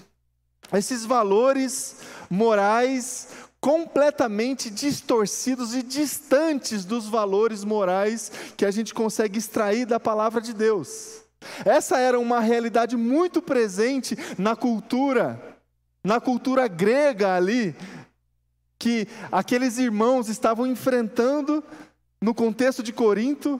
esses 0.72 1.04
valores 1.04 1.96
morais 2.28 3.28
completamente 3.60 4.68
distorcidos 4.68 5.74
e 5.74 5.82
distantes 5.82 6.84
dos 6.84 7.08
valores 7.08 7.64
morais 7.64 8.30
que 8.58 8.64
a 8.66 8.70
gente 8.70 8.92
consegue 8.92 9.38
extrair 9.38 9.86
da 9.86 9.98
palavra 9.98 10.38
de 10.38 10.52
Deus. 10.52 11.22
Essa 11.64 11.98
era 11.98 12.20
uma 12.20 12.40
realidade 12.40 12.94
muito 12.94 13.40
presente 13.40 14.16
na 14.36 14.54
cultura, 14.54 15.40
na 16.02 16.20
cultura 16.20 16.68
grega 16.68 17.34
ali, 17.34 17.74
que 18.84 19.08
aqueles 19.32 19.78
irmãos 19.78 20.28
estavam 20.28 20.66
enfrentando 20.66 21.64
no 22.20 22.34
contexto 22.34 22.82
de 22.82 22.92
Corinto, 22.92 23.58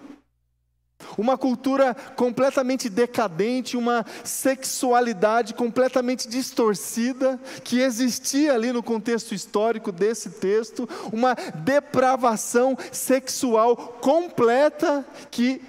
uma 1.17 1.39
cultura 1.39 1.95
completamente 1.95 2.91
decadente, 2.91 3.75
uma 3.75 4.05
sexualidade 4.23 5.55
completamente 5.55 6.29
distorcida 6.29 7.41
que 7.63 7.81
existia 7.81 8.53
ali 8.53 8.71
no 8.71 8.83
contexto 8.83 9.35
histórico 9.35 9.91
desse 9.91 10.29
texto, 10.29 10.87
uma 11.11 11.35
depravação 11.55 12.77
sexual 12.93 13.75
completa 14.03 15.07
que 15.31 15.63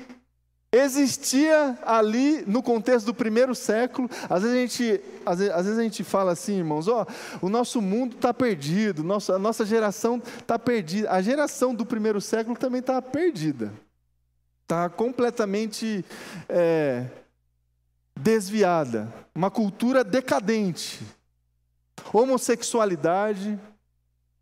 existia 0.75 1.77
ali 1.85 2.43
no 2.45 2.61
contexto 2.61 3.05
do 3.05 3.13
primeiro 3.13 3.55
século. 3.55 4.09
Às 4.29 4.43
vezes 4.43 4.57
a 4.57 4.59
gente, 4.59 5.01
às 5.25 5.39
vezes, 5.39 5.53
às 5.53 5.65
vezes 5.65 5.79
a 5.79 5.83
gente 5.83 6.03
fala 6.03 6.33
assim, 6.33 6.57
irmãos, 6.57 6.87
ó, 6.87 7.05
o 7.41 7.49
nosso 7.49 7.81
mundo 7.81 8.15
está 8.15 8.33
perdido, 8.33 9.03
nossa, 9.03 9.35
a 9.35 9.39
nossa 9.39 9.65
geração 9.65 10.21
está 10.37 10.59
perdida. 10.59 11.09
A 11.11 11.21
geração 11.21 11.73
do 11.73 11.85
primeiro 11.85 12.19
século 12.19 12.57
também 12.57 12.79
está 12.79 13.01
perdida, 13.01 13.71
está 14.63 14.89
completamente 14.89 16.03
é, 16.49 17.05
desviada, 18.19 19.13
uma 19.33 19.49
cultura 19.49 20.03
decadente, 20.03 21.01
homossexualidade, 22.11 23.59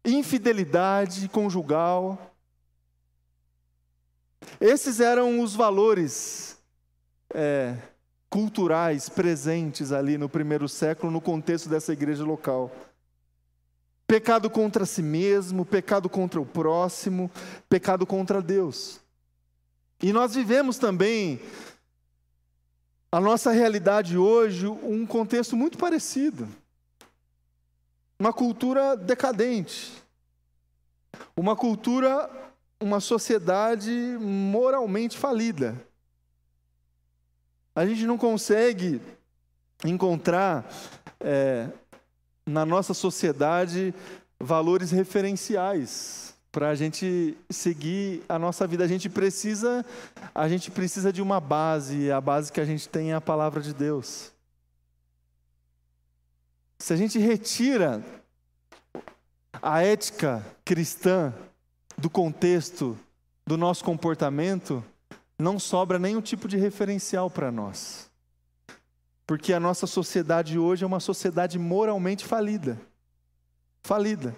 infidelidade 0.04 1.30
conjugal 1.30 2.33
esses 4.60 5.00
eram 5.00 5.42
os 5.42 5.56
valores 5.56 6.58
é, 7.34 7.78
culturais 8.30 9.10
presentes 9.10 9.92
ali 9.92 10.18
no 10.18 10.28
primeiro 10.28 10.68
século, 10.68 11.12
no 11.12 11.22
contexto 11.22 11.70
dessa 11.70 11.94
igreja 11.94 12.24
local. 12.24 12.72
Pecado 14.08 14.50
contra 14.50 14.86
si 14.86 15.02
mesmo, 15.02 15.66
pecado 15.66 16.10
contra 16.10 16.40
o 16.42 16.46
próximo, 16.46 17.30
pecado 17.70 18.06
contra 18.06 18.42
Deus. 18.42 19.00
E 20.02 20.12
nós 20.12 20.36
vivemos 20.36 20.78
também, 20.78 21.40
a 23.12 23.22
nossa 23.22 23.52
realidade 23.52 24.18
hoje, 24.18 24.68
um 24.68 25.06
contexto 25.06 25.56
muito 25.56 25.78
parecido. 25.78 26.48
Uma 28.20 28.34
cultura 28.34 28.98
decadente. 28.98 29.94
Uma 31.36 31.56
cultura 31.56 32.30
uma 32.84 33.00
sociedade 33.00 33.90
moralmente 34.20 35.18
falida. 35.18 35.74
A 37.74 37.86
gente 37.86 38.06
não 38.06 38.18
consegue 38.18 39.02
encontrar 39.86 40.70
é, 41.20 41.70
na 42.46 42.66
nossa 42.66 42.94
sociedade 42.94 43.96
valores 44.38 44.92
referenciais 44.92 46.36
para 46.52 46.70
a 46.70 46.76
gente 46.76 47.38
seguir 47.50 48.22
a 48.28 48.38
nossa 48.38 48.68
vida. 48.68 48.84
A 48.84 48.88
gente 48.88 49.10
precisa, 49.10 49.86
a 50.36 50.50
gente 50.50 50.70
precisa 50.70 51.12
de 51.12 51.22
uma 51.22 51.40
base. 51.40 52.12
A 52.12 52.20
base 52.20 52.52
que 52.52 52.60
a 52.60 52.66
gente 52.66 52.88
tem 52.90 53.12
é 53.12 53.16
a 53.16 53.22
palavra 53.22 53.62
de 53.62 53.74
Deus. 53.74 54.32
Se 56.78 56.92
a 56.92 56.98
gente 56.98 57.18
retira 57.18 58.04
a 59.62 59.82
ética 59.82 60.46
cristã 60.66 61.34
do 62.04 62.10
contexto 62.10 63.00
do 63.48 63.56
nosso 63.56 63.82
comportamento, 63.82 64.84
não 65.40 65.58
sobra 65.58 65.98
nenhum 65.98 66.20
tipo 66.20 66.50
de 66.50 66.58
referencial 66.58 67.30
para 67.30 67.50
nós. 67.50 68.12
Porque 69.26 69.54
a 69.54 69.60
nossa 69.60 69.88
sociedade 69.88 70.60
hoje 70.60 70.84
é 70.84 70.88
uma 70.88 71.00
sociedade 71.00 71.58
moralmente 71.58 72.26
falida. 72.26 72.78
Falida. 73.84 74.36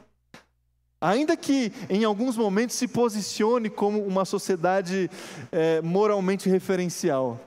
Ainda 1.02 1.36
que 1.36 1.74
em 1.90 2.04
alguns 2.04 2.38
momentos 2.38 2.76
se 2.76 2.88
posicione 2.88 3.68
como 3.68 4.06
uma 4.06 4.26
sociedade 4.26 5.10
é, 5.52 5.82
moralmente 5.82 6.48
referencial. 6.48 7.40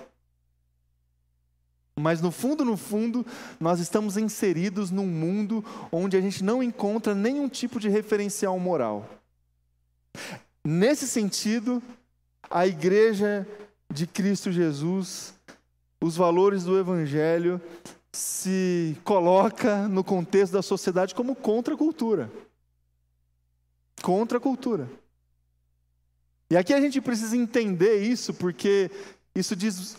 Mas 1.95 2.21
no 2.21 2.33
fundo, 2.33 2.65
no 2.65 2.77
fundo, 2.77 3.25
nós 3.61 3.79
estamos 3.79 4.17
inseridos 4.17 4.91
num 4.91 5.07
mundo 5.07 5.65
onde 5.93 6.17
a 6.17 6.21
gente 6.21 6.43
não 6.43 6.61
encontra 6.61 7.15
nenhum 7.15 7.49
tipo 7.49 7.79
de 7.79 7.89
referencial 7.89 8.59
moral. 8.59 9.18
Nesse 10.65 11.07
sentido, 11.07 11.83
a 12.51 12.67
igreja 12.67 13.47
de 13.93 14.07
Cristo 14.07 14.53
Jesus, 14.53 15.35
os 16.01 16.17
valores 16.17 16.65
do 16.65 16.79
Evangelho, 16.79 17.61
se 18.13 18.97
coloca 19.05 19.89
no 19.89 20.03
contexto 20.03 20.53
da 20.53 20.63
sociedade 20.63 21.15
como 21.15 21.35
contra 21.35 21.75
a 21.75 21.77
cultura. 21.77 22.31
Contra 24.03 24.39
a 24.39 24.41
cultura. 24.41 24.89
E 26.51 26.57
aqui 26.57 26.73
a 26.73 26.81
gente 26.81 27.01
precisa 27.01 27.37
entender 27.37 28.03
isso, 28.03 28.33
porque 28.33 28.91
isso 29.35 29.55
diz 29.55 29.97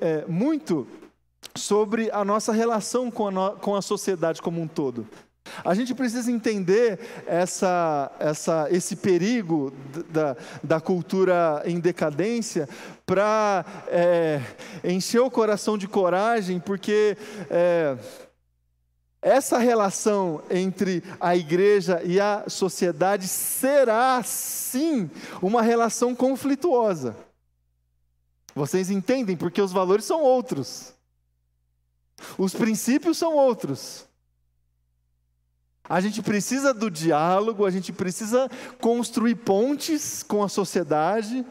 é, 0.00 0.26
muito 0.26 0.86
sobre 1.54 2.10
a 2.10 2.24
nossa 2.24 2.52
relação 2.52 3.10
com 3.10 3.28
a, 3.28 3.30
no, 3.30 3.50
com 3.56 3.74
a 3.74 3.82
sociedade 3.82 4.42
como 4.42 4.60
um 4.60 4.68
todo. 4.68 5.06
A 5.64 5.74
gente 5.74 5.94
precisa 5.94 6.30
entender 6.30 6.98
essa, 7.26 8.10
essa, 8.18 8.68
esse 8.70 8.96
perigo 8.96 9.72
da, 10.10 10.36
da 10.62 10.80
cultura 10.80 11.62
em 11.64 11.80
decadência 11.80 12.68
para 13.04 13.64
é, 13.88 14.40
encher 14.84 15.20
o 15.20 15.30
coração 15.30 15.78
de 15.78 15.86
coragem, 15.86 16.58
porque 16.58 17.16
é, 17.50 17.96
essa 19.22 19.58
relação 19.58 20.42
entre 20.50 21.02
a 21.20 21.36
igreja 21.36 22.00
e 22.04 22.20
a 22.20 22.44
sociedade 22.48 23.26
será, 23.26 24.22
sim, 24.22 25.10
uma 25.42 25.62
relação 25.62 26.14
conflituosa. 26.14 27.16
Vocês 28.54 28.88
entendem? 28.88 29.36
Porque 29.36 29.60
os 29.60 29.72
valores 29.72 30.04
são 30.04 30.22
outros. 30.22 30.94
Os 32.38 32.54
princípios 32.54 33.18
são 33.18 33.34
outros. 33.34 34.06
A 35.88 36.00
gente 36.00 36.22
precisa 36.22 36.74
do 36.74 36.90
diálogo, 36.90 37.64
a 37.64 37.70
gente 37.70 37.92
precisa 37.92 38.50
construir 38.80 39.36
pontes 39.36 40.22
com 40.22 40.42
a 40.42 40.48
sociedade, 40.48 41.44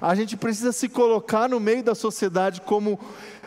a 0.00 0.14
gente 0.14 0.36
precisa 0.36 0.72
se 0.72 0.88
colocar 0.88 1.48
no 1.48 1.58
meio 1.58 1.82
da 1.82 1.94
sociedade 1.94 2.60
como 2.60 2.98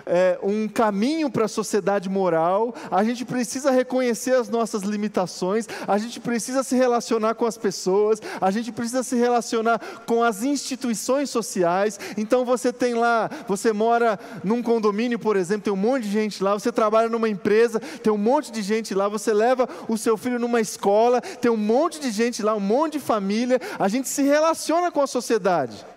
é, 0.06 0.38
um 0.44 0.68
caminho 0.68 1.30
para 1.30 1.46
a 1.46 1.48
sociedade 1.48 2.10
moral, 2.10 2.74
a 2.92 3.04
gente 3.04 3.26
precisa 3.26 3.72
reconhecer 3.72 4.36
as 4.36 4.50
nossas 4.50 4.84
limitações, 4.84 5.68
a 5.88 5.98
gente 5.98 6.20
precisa 6.20 6.64
se 6.64 6.76
relacionar 6.76 7.36
com 7.36 7.46
as 7.46 7.58
pessoas, 7.58 8.22
a 8.40 8.52
gente 8.52 8.72
precisa 8.72 9.04
se 9.04 9.16
relacionar 9.16 9.80
com 10.06 10.24
as 10.24 10.44
instituições 10.44 11.30
sociais. 11.30 12.00
Então 12.18 12.46
você 12.46 12.72
tem 12.72 12.94
lá, 12.94 13.30
você 13.48 13.74
mora 13.74 14.20
num 14.44 14.62
condomínio, 14.62 15.18
por 15.18 15.36
exemplo, 15.36 15.64
tem 15.64 15.74
um 15.74 15.78
monte 15.78 16.04
de 16.04 16.12
gente 16.12 16.44
lá, 16.44 16.54
você 16.54 16.72
trabalha 16.72 17.10
numa 17.10 17.30
empresa, 17.30 17.80
tem 17.80 18.12
um 18.12 18.18
monte 18.18 18.52
de 18.52 18.62
gente 18.62 18.94
lá, 18.94 19.08
você 19.08 19.34
leva 19.34 19.68
o 19.88 19.98
seu 19.98 20.18
filho 20.18 20.40
numa 20.40 20.62
escola, 20.62 21.22
tem 21.22 21.52
um 21.52 21.58
monte 21.58 22.00
de 22.00 22.12
gente 22.12 22.44
lá, 22.44 22.56
um 22.56 22.60
monte 22.60 22.94
de 22.94 23.00
família, 23.00 23.60
a 23.80 23.88
gente 23.88 24.08
se 24.08 24.22
relaciona 24.24 24.92
com 24.92 25.02
a 25.02 25.08
sociedade. 25.08 25.95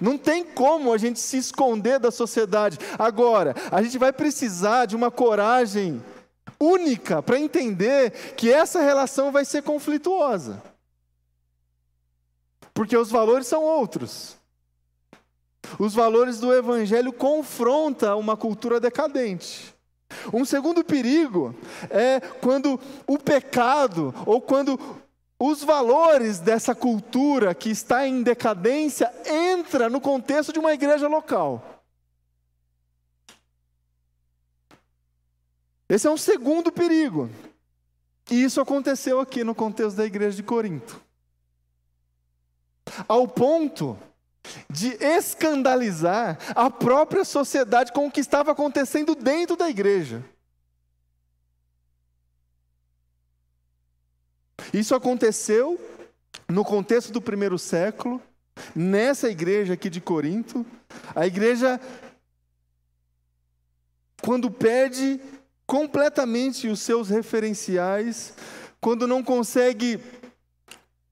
Não 0.00 0.16
tem 0.16 0.44
como 0.44 0.92
a 0.92 0.98
gente 0.98 1.18
se 1.18 1.36
esconder 1.36 1.98
da 1.98 2.10
sociedade. 2.10 2.78
Agora, 2.98 3.54
a 3.70 3.82
gente 3.82 3.98
vai 3.98 4.12
precisar 4.12 4.86
de 4.86 4.94
uma 4.94 5.10
coragem 5.10 6.02
única 6.60 7.22
para 7.22 7.38
entender 7.38 8.10
que 8.36 8.50
essa 8.50 8.80
relação 8.80 9.32
vai 9.32 9.44
ser 9.44 9.62
conflituosa. 9.62 10.62
Porque 12.72 12.96
os 12.96 13.10
valores 13.10 13.46
são 13.46 13.64
outros. 13.64 14.36
Os 15.78 15.94
valores 15.94 16.38
do 16.38 16.54
evangelho 16.54 17.12
confrontam 17.12 18.18
uma 18.18 18.36
cultura 18.36 18.80
decadente. 18.80 19.74
Um 20.32 20.44
segundo 20.44 20.84
perigo 20.84 21.54
é 21.90 22.20
quando 22.20 22.80
o 23.06 23.18
pecado 23.18 24.14
ou 24.24 24.40
quando 24.40 24.78
os 25.38 25.62
valores 25.62 26.40
dessa 26.40 26.74
cultura 26.74 27.54
que 27.54 27.70
está 27.70 28.06
em 28.06 28.22
decadência 28.22 29.12
entra 29.24 29.88
no 29.88 30.00
contexto 30.00 30.52
de 30.52 30.58
uma 30.58 30.72
igreja 30.72 31.06
local. 31.06 31.84
Esse 35.88 36.06
é 36.06 36.10
um 36.10 36.16
segundo 36.16 36.72
perigo. 36.72 37.30
E 38.30 38.42
isso 38.42 38.60
aconteceu 38.60 39.20
aqui 39.20 39.42
no 39.44 39.54
contexto 39.54 39.96
da 39.96 40.04
igreja 40.04 40.36
de 40.36 40.42
Corinto. 40.42 41.00
Ao 43.06 43.26
ponto 43.26 43.96
de 44.68 44.96
escandalizar 45.02 46.38
a 46.54 46.70
própria 46.70 47.24
sociedade 47.24 47.92
com 47.92 48.06
o 48.06 48.10
que 48.10 48.20
estava 48.20 48.52
acontecendo 48.52 49.14
dentro 49.14 49.56
da 49.56 49.68
igreja. 49.70 50.22
Isso 54.72 54.94
aconteceu 54.94 55.80
no 56.48 56.64
contexto 56.64 57.12
do 57.12 57.20
primeiro 57.20 57.58
século, 57.58 58.20
nessa 58.74 59.28
igreja 59.28 59.74
aqui 59.74 59.88
de 59.88 60.00
Corinto. 60.00 60.64
A 61.14 61.26
igreja, 61.26 61.80
quando 64.22 64.50
perde 64.50 65.20
completamente 65.66 66.68
os 66.68 66.80
seus 66.80 67.08
referenciais, 67.08 68.34
quando 68.80 69.06
não 69.06 69.22
consegue 69.22 70.00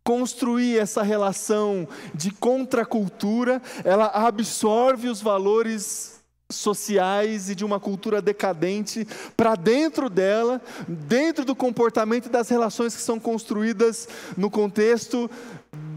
construir 0.05 0.79
essa 0.79 1.03
relação 1.03 1.89
de 2.15 2.31
contracultura, 2.31 3.61
ela 3.85 4.07
absorve 4.07 5.09
os 5.09 5.21
valores 5.21 6.16
sociais 6.49 7.51
e 7.51 7.55
de 7.55 7.65
uma 7.65 7.81
cultura 7.81 8.23
decadente 8.23 9.07
para 9.37 9.57
dentro 9.57 10.09
dela, 10.09 10.63
dentro 10.87 11.45
do 11.45 11.57
comportamento 11.57 12.27
e 12.27 12.31
das 12.31 12.49
relações 12.49 12.95
que 12.95 13.03
são 13.03 13.19
construídas 13.19 14.09
no 14.37 14.51
contexto 14.51 15.29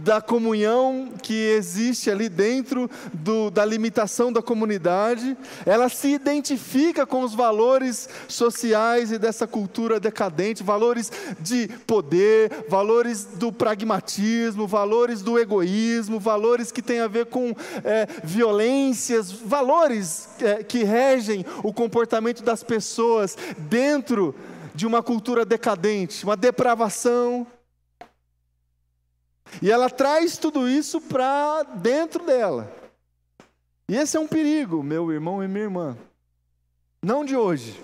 da 0.03 0.21
comunhão 0.21 1.09
que 1.21 1.33
existe 1.33 2.09
ali 2.09 2.29
dentro 2.29 2.89
do, 3.13 3.49
da 3.49 3.65
limitação 3.65 4.31
da 4.31 4.41
comunidade, 4.41 5.37
ela 5.65 5.89
se 5.89 6.09
identifica 6.09 7.05
com 7.05 7.23
os 7.23 7.33
valores 7.33 8.07
sociais 8.27 9.11
e 9.11 9.17
dessa 9.17 9.47
cultura 9.47 9.99
decadente, 9.99 10.63
valores 10.63 11.11
de 11.39 11.67
poder, 11.85 12.65
valores 12.67 13.25
do 13.25 13.51
pragmatismo, 13.51 14.67
valores 14.67 15.21
do 15.21 15.37
egoísmo, 15.37 16.19
valores 16.19 16.71
que 16.71 16.81
têm 16.81 16.99
a 16.99 17.07
ver 17.07 17.25
com 17.25 17.55
é, 17.83 18.07
violências, 18.23 19.31
valores 19.31 20.29
é, 20.41 20.63
que 20.63 20.83
regem 20.83 21.45
o 21.63 21.73
comportamento 21.73 22.43
das 22.43 22.63
pessoas 22.63 23.37
dentro 23.57 24.33
de 24.73 24.87
uma 24.87 25.03
cultura 25.03 25.43
decadente, 25.43 26.23
uma 26.23 26.37
depravação 26.37 27.45
e 29.61 29.71
ela 29.71 29.89
traz 29.89 30.37
tudo 30.37 30.67
isso 30.67 31.01
para 31.01 31.63
dentro 31.63 32.25
dela. 32.25 32.71
E 33.87 33.95
esse 33.95 34.15
é 34.15 34.19
um 34.19 34.27
perigo, 34.27 34.83
meu 34.83 35.11
irmão 35.11 35.43
e 35.43 35.47
minha 35.47 35.63
irmã. 35.63 35.97
Não 37.01 37.25
de 37.25 37.35
hoje. 37.35 37.81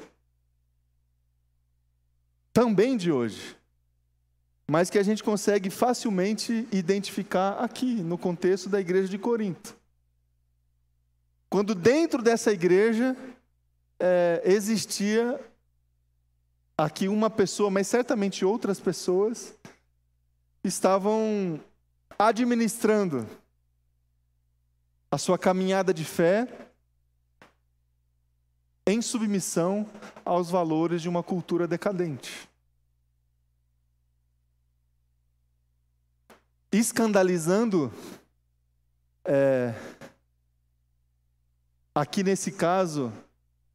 Também 2.54 2.96
de 2.96 3.12
hoje. 3.12 3.58
Mas 4.68 4.90
que 4.90 4.98
a 4.98 5.04
gente 5.04 5.24
consegue 5.24 5.70
facilmente 5.70 6.68
identificar 6.72 7.54
aqui, 7.54 7.96
no 7.96 8.18
contexto 8.18 8.70
da 8.70 8.80
igreja 8.80 9.08
de 9.08 9.18
Corinto. 9.18 9.76
Quando 11.50 11.74
dentro 11.74 12.22
dessa 12.22 12.52
igreja 12.52 13.16
é, 14.00 14.42
existia 14.46 15.40
aqui 16.78 17.08
uma 17.08 17.30
pessoa, 17.30 17.70
mas 17.70 17.88
certamente 17.88 18.44
outras 18.44 18.80
pessoas, 18.80 19.54
estavam 20.68 21.60
administrando 22.18 23.28
a 25.12 25.18
sua 25.18 25.38
caminhada 25.38 25.94
de 25.94 26.04
fé 26.04 26.48
em 28.88 29.02
submissão 29.02 29.88
aos 30.24 30.50
valores 30.50 31.02
de 31.02 31.10
uma 31.10 31.22
cultura 31.22 31.68
decadente. 31.68 32.50
Escandalizando, 36.72 37.94
é, 39.24 39.74
aqui 41.94 42.24
nesse 42.24 42.52
caso, 42.52 43.14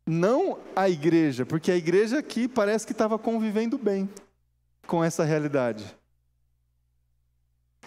não 0.05 0.59
a 0.75 0.89
igreja, 0.89 1.47
porque 1.47 1.71
a 1.71 1.77
igreja 1.77 2.19
aqui 2.19 2.49
parece 2.49 2.85
que 2.85 2.93
estava 2.93 3.19
convivendo 3.19 3.79
bem 3.79 4.09
com 4.87 5.03
essa 5.03 5.25
realidade 5.25 6.00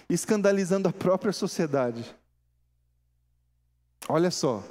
escandalizando 0.09 0.87
a 0.87 0.93
própria 0.93 1.31
sociedade. 1.33 2.15
Olha 4.07 4.31
só, 4.31 4.63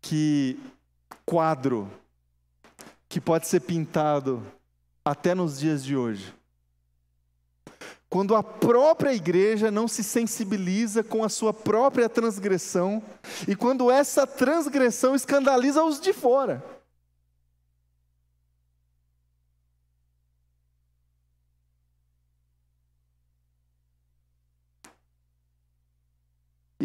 que 0.00 0.58
quadro 1.24 1.90
que 3.08 3.20
pode 3.20 3.48
ser 3.48 3.60
pintado 3.60 4.44
até 5.04 5.34
nos 5.34 5.58
dias 5.58 5.84
de 5.84 5.96
hoje. 5.96 6.34
quando 8.08 8.34
a 8.34 8.42
própria 8.42 9.12
igreja 9.12 9.70
não 9.70 9.88
se 9.88 10.02
sensibiliza 10.02 11.02
com 11.02 11.24
a 11.24 11.28
sua 11.28 11.52
própria 11.52 12.08
transgressão 12.08 13.02
e 13.46 13.54
quando 13.54 13.90
essa 13.90 14.26
transgressão 14.26 15.14
escandaliza 15.14 15.82
os 15.82 16.00
de 16.00 16.12
fora. 16.12 16.64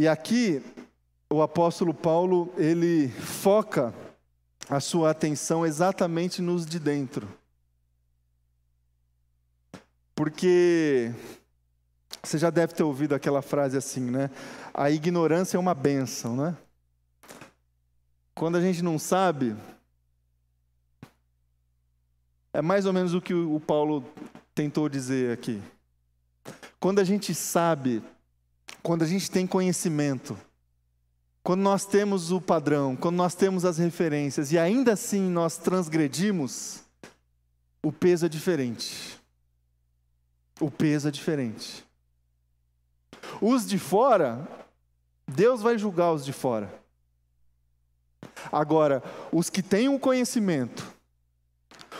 E 0.01 0.07
aqui 0.07 0.63
o 1.29 1.43
apóstolo 1.43 1.93
Paulo, 1.93 2.51
ele 2.57 3.07
foca 3.07 3.93
a 4.67 4.79
sua 4.79 5.11
atenção 5.11 5.63
exatamente 5.63 6.41
nos 6.41 6.65
de 6.65 6.79
dentro. 6.79 7.29
Porque 10.15 11.13
você 12.23 12.39
já 12.39 12.49
deve 12.49 12.73
ter 12.73 12.81
ouvido 12.81 13.13
aquela 13.13 13.43
frase 13.43 13.77
assim, 13.77 14.09
né? 14.09 14.31
A 14.73 14.89
ignorância 14.89 15.55
é 15.55 15.59
uma 15.59 15.75
benção, 15.75 16.35
né? 16.35 16.57
Quando 18.33 18.57
a 18.57 18.61
gente 18.61 18.81
não 18.81 18.97
sabe, 18.97 19.55
é 22.51 22.59
mais 22.59 22.87
ou 22.87 22.93
menos 22.93 23.13
o 23.13 23.21
que 23.21 23.35
o 23.35 23.59
Paulo 23.59 24.03
tentou 24.55 24.89
dizer 24.89 25.31
aqui. 25.31 25.61
Quando 26.79 26.97
a 26.97 27.03
gente 27.03 27.35
sabe, 27.35 28.01
quando 28.81 29.03
a 29.03 29.07
gente 29.07 29.29
tem 29.29 29.45
conhecimento, 29.45 30.37
quando 31.43 31.61
nós 31.61 31.85
temos 31.85 32.31
o 32.31 32.39
padrão, 32.39 32.95
quando 32.95 33.15
nós 33.15 33.33
temos 33.33 33.65
as 33.65 33.77
referências 33.77 34.51
e 34.51 34.57
ainda 34.57 34.93
assim 34.93 35.21
nós 35.21 35.57
transgredimos, 35.57 36.81
o 37.83 37.91
peso 37.91 38.25
é 38.25 38.29
diferente. 38.29 39.19
O 40.59 40.69
peso 40.69 41.07
é 41.07 41.11
diferente. 41.11 41.83
Os 43.41 43.65
de 43.65 43.79
fora, 43.79 44.47
Deus 45.27 45.61
vai 45.61 45.77
julgar 45.77 46.13
os 46.13 46.23
de 46.23 46.31
fora. 46.31 46.71
Agora, 48.51 49.03
os 49.31 49.49
que 49.49 49.63
têm 49.63 49.89
o 49.89 49.99
conhecimento, 49.99 50.87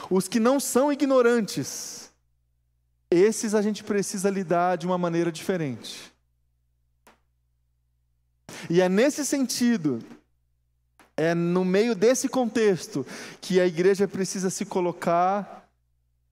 os 0.09 0.27
que 0.27 0.39
não 0.39 0.59
são 0.59 0.91
ignorantes, 0.91 2.11
esses 3.09 3.55
a 3.55 3.61
gente 3.61 3.83
precisa 3.83 4.29
lidar 4.29 4.77
de 4.77 4.85
uma 4.85 4.97
maneira 4.97 5.31
diferente. 5.31 6.10
E 8.69 8.81
é 8.81 8.89
nesse 8.89 9.25
sentido, 9.25 9.99
é 11.17 11.33
no 11.33 11.63
meio 11.63 11.95
desse 11.95 12.27
contexto, 12.27 13.05
que 13.39 13.59
a 13.59 13.65
igreja 13.65 14.07
precisa 14.07 14.49
se 14.49 14.65
colocar 14.65 15.69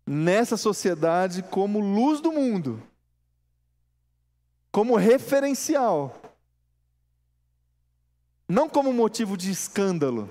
nessa 0.06 0.58
sociedade 0.58 1.44
como 1.44 1.80
luz 1.80 2.20
do 2.22 2.32
mundo, 2.32 2.82
como 4.72 4.96
referencial, 4.96 6.20
não 8.48 8.68
como 8.68 8.92
motivo 8.92 9.38
de 9.38 9.52
escândalo, 9.52 10.28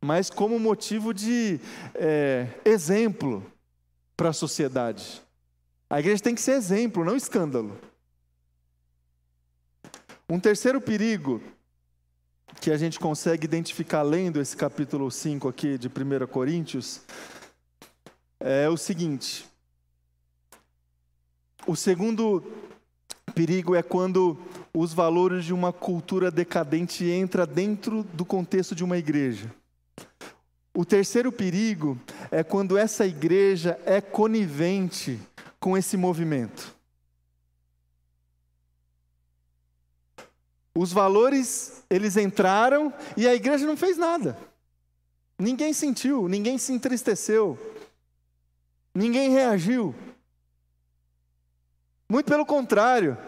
mas 0.00 0.30
como 0.30 0.58
motivo 0.58 1.12
de 1.12 1.60
é, 1.94 2.48
exemplo 2.64 3.44
para 4.16 4.28
a 4.28 4.32
sociedade. 4.32 5.20
A 5.90 5.98
igreja 6.00 6.22
tem 6.22 6.34
que 6.34 6.40
ser 6.40 6.52
exemplo, 6.52 7.04
não 7.04 7.16
escândalo. 7.16 7.78
Um 10.32 10.40
terceiro 10.40 10.80
perigo 10.80 11.42
que 12.58 12.70
a 12.70 12.78
gente 12.78 12.98
consegue 12.98 13.44
identificar 13.44 14.00
lendo 14.00 14.40
esse 14.40 14.56
capítulo 14.56 15.10
5 15.10 15.46
aqui 15.46 15.76
de 15.76 15.88
1 15.88 16.26
Coríntios 16.26 17.02
é 18.40 18.66
o 18.66 18.78
seguinte: 18.78 19.44
o 21.66 21.76
segundo 21.76 22.42
perigo 23.34 23.74
é 23.74 23.82
quando 23.82 24.38
os 24.72 24.94
valores 24.94 25.44
de 25.44 25.52
uma 25.52 25.70
cultura 25.70 26.30
decadente 26.30 27.04
entra 27.04 27.46
dentro 27.46 28.02
do 28.02 28.24
contexto 28.24 28.74
de 28.74 28.82
uma 28.82 28.96
igreja. 28.96 29.54
O 30.72 30.86
terceiro 30.86 31.30
perigo 31.30 32.00
é 32.30 32.42
quando 32.42 32.78
essa 32.78 33.06
igreja 33.06 33.78
é 33.84 34.00
conivente 34.00 35.20
com 35.60 35.76
esse 35.76 35.98
movimento. 35.98 36.74
Os 40.74 40.92
valores, 40.92 41.84
eles 41.90 42.16
entraram 42.16 42.92
e 43.16 43.28
a 43.28 43.34
igreja 43.34 43.66
não 43.66 43.76
fez 43.76 43.98
nada. 43.98 44.36
Ninguém 45.38 45.72
sentiu, 45.72 46.28
ninguém 46.28 46.56
se 46.56 46.72
entristeceu, 46.72 47.58
ninguém 48.94 49.30
reagiu. 49.30 49.94
Muito 52.08 52.26
pelo 52.26 52.46
contrário, 52.46 53.18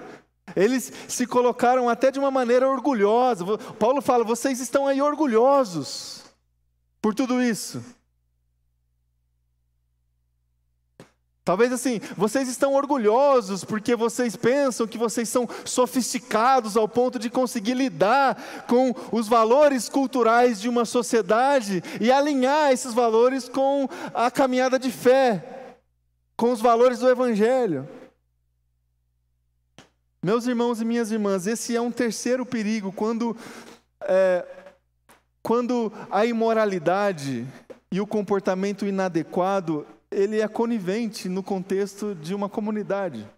eles 0.54 0.92
se 1.08 1.26
colocaram 1.26 1.88
até 1.88 2.10
de 2.10 2.18
uma 2.18 2.30
maneira 2.30 2.68
orgulhosa. 2.68 3.44
Paulo 3.78 4.00
fala: 4.00 4.24
vocês 4.24 4.60
estão 4.60 4.86
aí 4.86 5.02
orgulhosos 5.02 6.22
por 7.00 7.14
tudo 7.14 7.42
isso. 7.42 7.82
Talvez 11.44 11.70
assim, 11.74 12.00
vocês 12.16 12.48
estão 12.48 12.72
orgulhosos 12.72 13.64
porque 13.64 13.94
vocês 13.94 14.34
pensam 14.34 14.86
que 14.86 14.96
vocês 14.96 15.28
são 15.28 15.46
sofisticados 15.62 16.74
ao 16.74 16.88
ponto 16.88 17.18
de 17.18 17.28
conseguir 17.28 17.74
lidar 17.74 18.64
com 18.66 18.94
os 19.12 19.28
valores 19.28 19.86
culturais 19.86 20.58
de 20.58 20.70
uma 20.70 20.86
sociedade 20.86 21.82
e 22.00 22.10
alinhar 22.10 22.72
esses 22.72 22.94
valores 22.94 23.46
com 23.46 23.86
a 24.14 24.30
caminhada 24.30 24.78
de 24.78 24.90
fé, 24.90 25.76
com 26.34 26.50
os 26.50 26.62
valores 26.62 27.00
do 27.00 27.10
Evangelho. 27.10 27.86
Meus 30.22 30.46
irmãos 30.46 30.80
e 30.80 30.84
minhas 30.86 31.10
irmãs, 31.10 31.46
esse 31.46 31.76
é 31.76 31.80
um 31.80 31.92
terceiro 31.92 32.46
perigo 32.46 32.90
quando, 32.90 33.36
é, 34.00 34.46
quando 35.42 35.92
a 36.10 36.24
imoralidade 36.24 37.46
e 37.92 38.00
o 38.00 38.06
comportamento 38.06 38.86
inadequado 38.86 39.86
ele 40.14 40.40
é 40.40 40.48
conivente 40.48 41.28
no 41.28 41.42
contexto 41.42 42.14
de 42.14 42.34
uma 42.34 42.48
comunidade. 42.48 43.28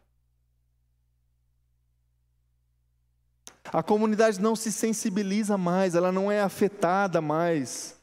A 3.73 3.83
comunidade 3.83 4.41
não 4.41 4.55
se 4.55 4.71
sensibiliza 4.71 5.59
mais, 5.59 5.95
ela 5.95 6.13
não 6.13 6.31
é 6.31 6.41
afetada 6.41 7.21
mais 7.21 7.99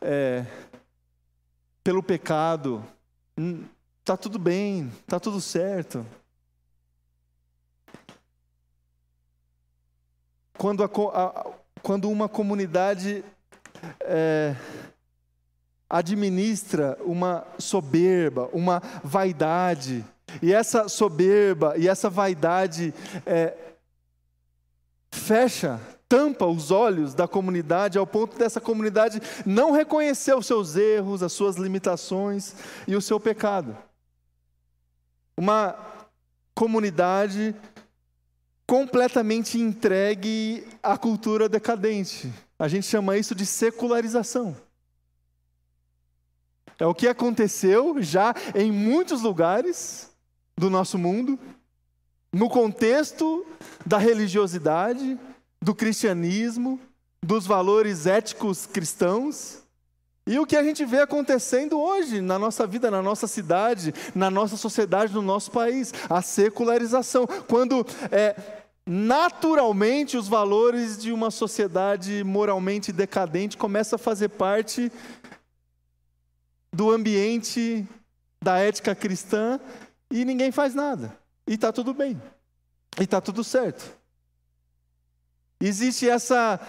é, 0.00 0.44
pelo 1.84 2.02
pecado. 2.02 2.84
Hum, 3.38 3.64
tudo 4.20 4.38
bem, 4.38 4.88
está 5.00 5.20
tudo 5.20 5.40
certo. 5.40 6.04
Quando, 10.58 10.82
a, 10.82 10.86
a, 10.86 11.52
quando 11.82 12.10
uma 12.10 12.28
comunidade 12.28 13.24
é, 14.00 14.56
administra 15.94 16.98
uma 17.04 17.46
soberba, 17.56 18.50
uma 18.52 18.82
vaidade. 19.04 20.04
E 20.42 20.52
essa 20.52 20.88
soberba 20.88 21.74
e 21.76 21.86
essa 21.86 22.10
vaidade 22.10 22.92
é, 23.24 23.56
fecha, 25.12 25.80
tampa 26.08 26.46
os 26.46 26.72
olhos 26.72 27.14
da 27.14 27.28
comunidade 27.28 27.96
ao 27.96 28.06
ponto 28.06 28.36
dessa 28.36 28.60
comunidade 28.60 29.22
não 29.46 29.70
reconhecer 29.70 30.34
os 30.34 30.46
seus 30.46 30.74
erros, 30.74 31.22
as 31.22 31.32
suas 31.32 31.54
limitações 31.56 32.54
e 32.88 32.96
o 32.96 33.00
seu 33.00 33.20
pecado. 33.20 33.76
Uma 35.36 35.76
comunidade 36.56 37.54
completamente 38.66 39.60
entregue 39.60 40.66
à 40.82 40.98
cultura 40.98 41.48
decadente. 41.48 42.32
A 42.58 42.66
gente 42.66 42.86
chama 42.86 43.16
isso 43.16 43.34
de 43.34 43.46
secularização. 43.46 44.56
É 46.78 46.86
o 46.86 46.94
que 46.94 47.06
aconteceu 47.06 48.02
já 48.02 48.34
em 48.54 48.72
muitos 48.72 49.22
lugares 49.22 50.10
do 50.56 50.68
nosso 50.70 50.98
mundo, 50.98 51.38
no 52.32 52.48
contexto 52.48 53.46
da 53.86 53.98
religiosidade, 53.98 55.18
do 55.62 55.74
cristianismo, 55.74 56.80
dos 57.22 57.46
valores 57.46 58.06
éticos 58.06 58.66
cristãos. 58.66 59.62
E 60.26 60.38
o 60.38 60.46
que 60.46 60.56
a 60.56 60.62
gente 60.62 60.84
vê 60.84 61.00
acontecendo 61.00 61.78
hoje 61.78 62.20
na 62.20 62.38
nossa 62.38 62.66
vida, 62.66 62.90
na 62.90 63.02
nossa 63.02 63.26
cidade, 63.26 63.94
na 64.14 64.30
nossa 64.30 64.56
sociedade, 64.56 65.12
no 65.12 65.22
nosso 65.22 65.50
país, 65.50 65.92
a 66.08 66.22
secularização, 66.22 67.26
quando 67.46 67.86
é, 68.10 68.34
naturalmente 68.86 70.16
os 70.16 70.28
valores 70.28 70.98
de 70.98 71.12
uma 71.12 71.30
sociedade 71.30 72.22
moralmente 72.24 72.92
decadente 72.92 73.56
começam 73.56 73.96
a 73.96 73.98
fazer 73.98 74.28
parte 74.30 74.92
do 76.74 76.90
ambiente 76.90 77.86
da 78.42 78.58
ética 78.58 78.94
cristã 78.94 79.60
e 80.10 80.24
ninguém 80.24 80.50
faz 80.50 80.74
nada. 80.74 81.16
E 81.46 81.54
está 81.54 81.72
tudo 81.72 81.94
bem. 81.94 82.20
E 82.98 83.04
está 83.04 83.20
tudo 83.20 83.44
certo. 83.44 83.96
Existe 85.60 86.08
essa 86.08 86.60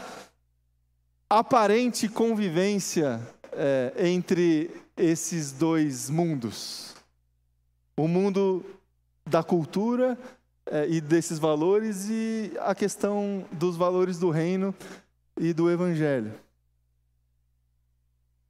aparente 1.30 2.08
convivência 2.08 3.20
é, 3.52 3.94
entre 4.08 4.70
esses 4.96 5.52
dois 5.52 6.10
mundos. 6.10 6.94
O 7.98 8.08
mundo 8.08 8.64
da 9.28 9.44
cultura 9.44 10.18
é, 10.68 10.88
e 10.88 11.02
desses 11.02 11.40
valores 11.40 12.08
e 12.10 12.54
a 12.60 12.76
questão 12.76 13.46
dos 13.52 13.76
valores 13.76 14.20
do 14.20 14.30
reino 14.30 14.74
e 15.38 15.52
do 15.52 15.70
evangelho. 15.70 16.45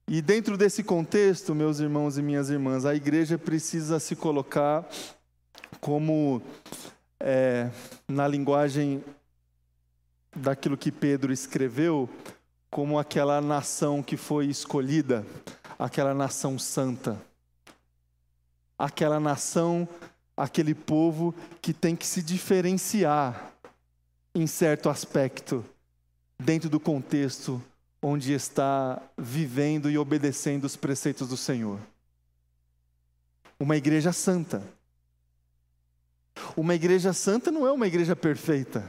E 0.08 0.22
dentro 0.22 0.56
desse 0.56 0.84
contexto, 0.84 1.56
meus 1.56 1.80
irmãos 1.80 2.16
e 2.16 2.22
minhas 2.22 2.52
irmãs, 2.52 2.86
a 2.86 2.94
igreja 2.94 3.40
precisa 3.40 4.00
se 4.00 4.16
colocar 4.16 4.88
como, 5.82 6.44
é, 7.20 7.72
na 8.08 8.28
linguagem 8.28 9.04
daquilo 10.36 10.78
que 10.78 10.92
Pedro 10.92 11.34
escreveu, 11.34 12.08
como 12.70 13.00
aquela 13.00 13.42
nação 13.42 14.04
que 14.04 14.16
foi 14.16 14.46
escolhida, 14.46 15.26
aquela 15.80 16.14
nação 16.14 16.60
santa, 16.60 17.20
aquela 18.78 19.20
nação, 19.20 19.90
aquele 20.38 20.76
povo 20.76 21.34
que 21.60 21.74
tem 21.74 21.96
que 21.96 22.06
se 22.06 22.22
diferenciar 22.22 23.54
em 24.36 24.46
certo 24.46 24.88
aspecto, 24.88 25.66
dentro 26.38 26.70
do 26.70 26.80
contexto 26.80 27.60
onde 28.08 28.34
está 28.34 29.02
vivendo 29.18 29.90
e 29.90 29.98
obedecendo 29.98 30.66
os 30.66 30.76
preceitos 30.76 31.28
do 31.28 31.36
Senhor. 31.36 31.80
Uma 33.60 33.76
igreja 33.76 34.14
santa. 34.14 34.62
Uma 36.56 36.76
igreja 36.76 37.14
santa 37.14 37.50
não 37.50 37.66
é 37.66 37.72
uma 37.72 37.88
igreja 37.88 38.16
perfeita. 38.16 38.88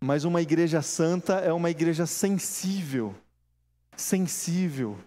Mas 0.00 0.24
uma 0.24 0.40
igreja 0.40 0.80
santa 0.80 1.34
é 1.34 1.52
uma 1.52 1.68
igreja 1.68 2.06
sensível, 2.06 3.14
sensível 3.94 4.98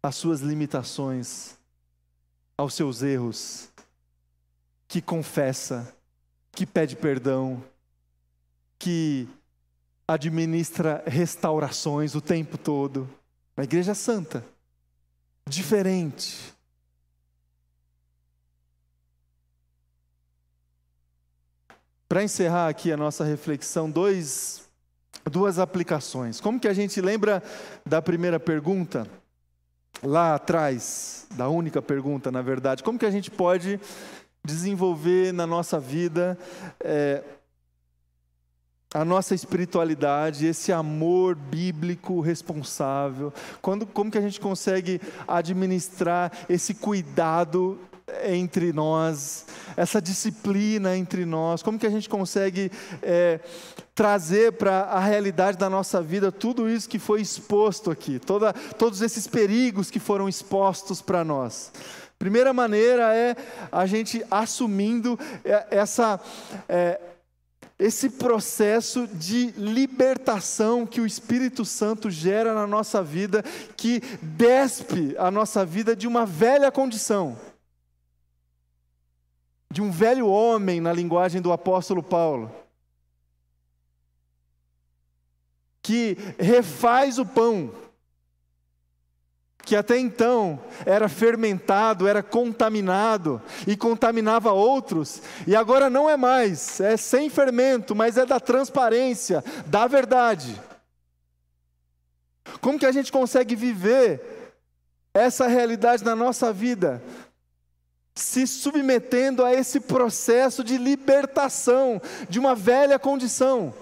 às 0.00 0.14
suas 0.14 0.42
limitações, 0.42 1.58
aos 2.56 2.74
seus 2.74 3.02
erros, 3.02 3.68
que 4.86 5.02
confessa, 5.02 5.92
que 6.52 6.64
pede 6.64 6.94
perdão, 6.94 7.60
que 8.78 9.28
administra 10.12 11.02
restaurações 11.06 12.14
o 12.14 12.20
tempo 12.20 12.58
todo. 12.58 13.08
Uma 13.56 13.64
igreja 13.64 13.94
santa, 13.94 14.44
diferente. 15.46 16.52
Para 22.08 22.24
encerrar 22.24 22.68
aqui 22.68 22.90
a 22.90 22.96
nossa 22.96 23.22
reflexão, 23.22 23.88
dois, 23.88 24.68
duas 25.30 25.60
aplicações. 25.60 26.40
Como 26.40 26.58
que 26.58 26.66
a 26.66 26.74
gente 26.74 27.00
lembra 27.00 27.40
da 27.86 28.02
primeira 28.02 28.40
pergunta? 28.40 29.06
Lá 30.02 30.34
atrás, 30.34 31.26
da 31.36 31.48
única 31.48 31.80
pergunta, 31.80 32.32
na 32.32 32.42
verdade, 32.42 32.82
como 32.82 32.98
que 32.98 33.06
a 33.06 33.10
gente 33.10 33.30
pode 33.30 33.78
desenvolver 34.44 35.32
na 35.32 35.46
nossa 35.46 35.78
vida 35.78 36.36
é, 36.80 37.22
a 38.92 39.04
nossa 39.04 39.36
espiritualidade, 39.36 40.46
esse 40.46 40.72
amor 40.72 41.36
bíblico 41.36 42.20
responsável, 42.20 43.32
quando, 43.62 43.86
como 43.86 44.10
que 44.10 44.18
a 44.18 44.20
gente 44.20 44.40
consegue 44.40 45.00
administrar 45.28 46.32
esse 46.48 46.74
cuidado 46.74 47.78
entre 48.24 48.72
nós, 48.72 49.46
essa 49.76 50.02
disciplina 50.02 50.96
entre 50.96 51.24
nós, 51.24 51.62
como 51.62 51.78
que 51.78 51.86
a 51.86 51.90
gente 51.90 52.08
consegue 52.08 52.72
é, 53.00 53.38
trazer 53.94 54.54
para 54.54 54.82
a 54.82 54.98
realidade 54.98 55.56
da 55.56 55.70
nossa 55.70 56.02
vida 56.02 56.32
tudo 56.32 56.68
isso 56.68 56.88
que 56.88 56.98
foi 56.98 57.20
exposto 57.20 57.92
aqui, 57.92 58.18
toda, 58.18 58.52
todos 58.52 59.02
esses 59.02 59.28
perigos 59.28 59.88
que 59.88 60.00
foram 60.00 60.28
expostos 60.28 61.00
para 61.00 61.22
nós. 61.22 61.72
Primeira 62.18 62.52
maneira 62.52 63.14
é 63.14 63.36
a 63.70 63.86
gente 63.86 64.24
assumindo 64.30 65.18
é, 65.44 65.68
essa 65.70 66.20
é, 66.68 67.00
esse 67.80 68.10
processo 68.10 69.06
de 69.06 69.52
libertação 69.52 70.86
que 70.86 71.00
o 71.00 71.06
Espírito 71.06 71.64
Santo 71.64 72.10
gera 72.10 72.52
na 72.52 72.66
nossa 72.66 73.02
vida, 73.02 73.42
que 73.74 74.00
despe 74.20 75.16
a 75.16 75.30
nossa 75.30 75.64
vida 75.64 75.96
de 75.96 76.06
uma 76.06 76.26
velha 76.26 76.70
condição, 76.70 77.38
de 79.72 79.80
um 79.80 79.90
velho 79.90 80.26
homem, 80.26 80.78
na 80.78 80.92
linguagem 80.92 81.40
do 81.40 81.52
apóstolo 81.52 82.02
Paulo, 82.02 82.54
que 85.80 86.18
refaz 86.38 87.18
o 87.18 87.24
pão 87.24 87.72
que 89.70 89.76
até 89.76 89.96
então 89.96 90.60
era 90.84 91.08
fermentado, 91.08 92.08
era 92.08 92.24
contaminado 92.24 93.40
e 93.68 93.76
contaminava 93.76 94.50
outros, 94.50 95.22
e 95.46 95.54
agora 95.54 95.88
não 95.88 96.10
é 96.10 96.16
mais, 96.16 96.80
é 96.80 96.96
sem 96.96 97.30
fermento, 97.30 97.94
mas 97.94 98.16
é 98.16 98.26
da 98.26 98.40
transparência, 98.40 99.44
da 99.66 99.86
verdade. 99.86 100.60
Como 102.60 102.80
que 102.80 102.84
a 102.84 102.90
gente 102.90 103.12
consegue 103.12 103.54
viver 103.54 104.20
essa 105.14 105.46
realidade 105.46 106.04
na 106.04 106.16
nossa 106.16 106.52
vida? 106.52 107.00
Se 108.16 108.48
submetendo 108.48 109.44
a 109.44 109.54
esse 109.54 109.78
processo 109.78 110.64
de 110.64 110.78
libertação 110.78 112.02
de 112.28 112.40
uma 112.40 112.56
velha 112.56 112.98
condição, 112.98 113.72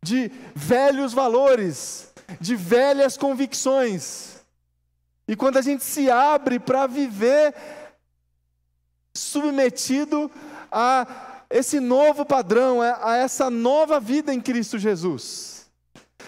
de 0.00 0.30
velhos 0.54 1.12
valores, 1.12 2.06
de 2.40 2.54
velhas 2.54 3.16
convicções 3.16 4.31
e 5.26 5.36
quando 5.36 5.56
a 5.56 5.62
gente 5.62 5.84
se 5.84 6.10
abre 6.10 6.58
para 6.58 6.86
viver 6.86 7.54
submetido 9.14 10.30
a 10.70 11.06
esse 11.48 11.78
novo 11.80 12.24
padrão, 12.24 12.80
a 12.80 13.16
essa 13.16 13.50
nova 13.50 14.00
vida 14.00 14.32
em 14.32 14.40
Cristo 14.40 14.78
Jesus. 14.78 15.52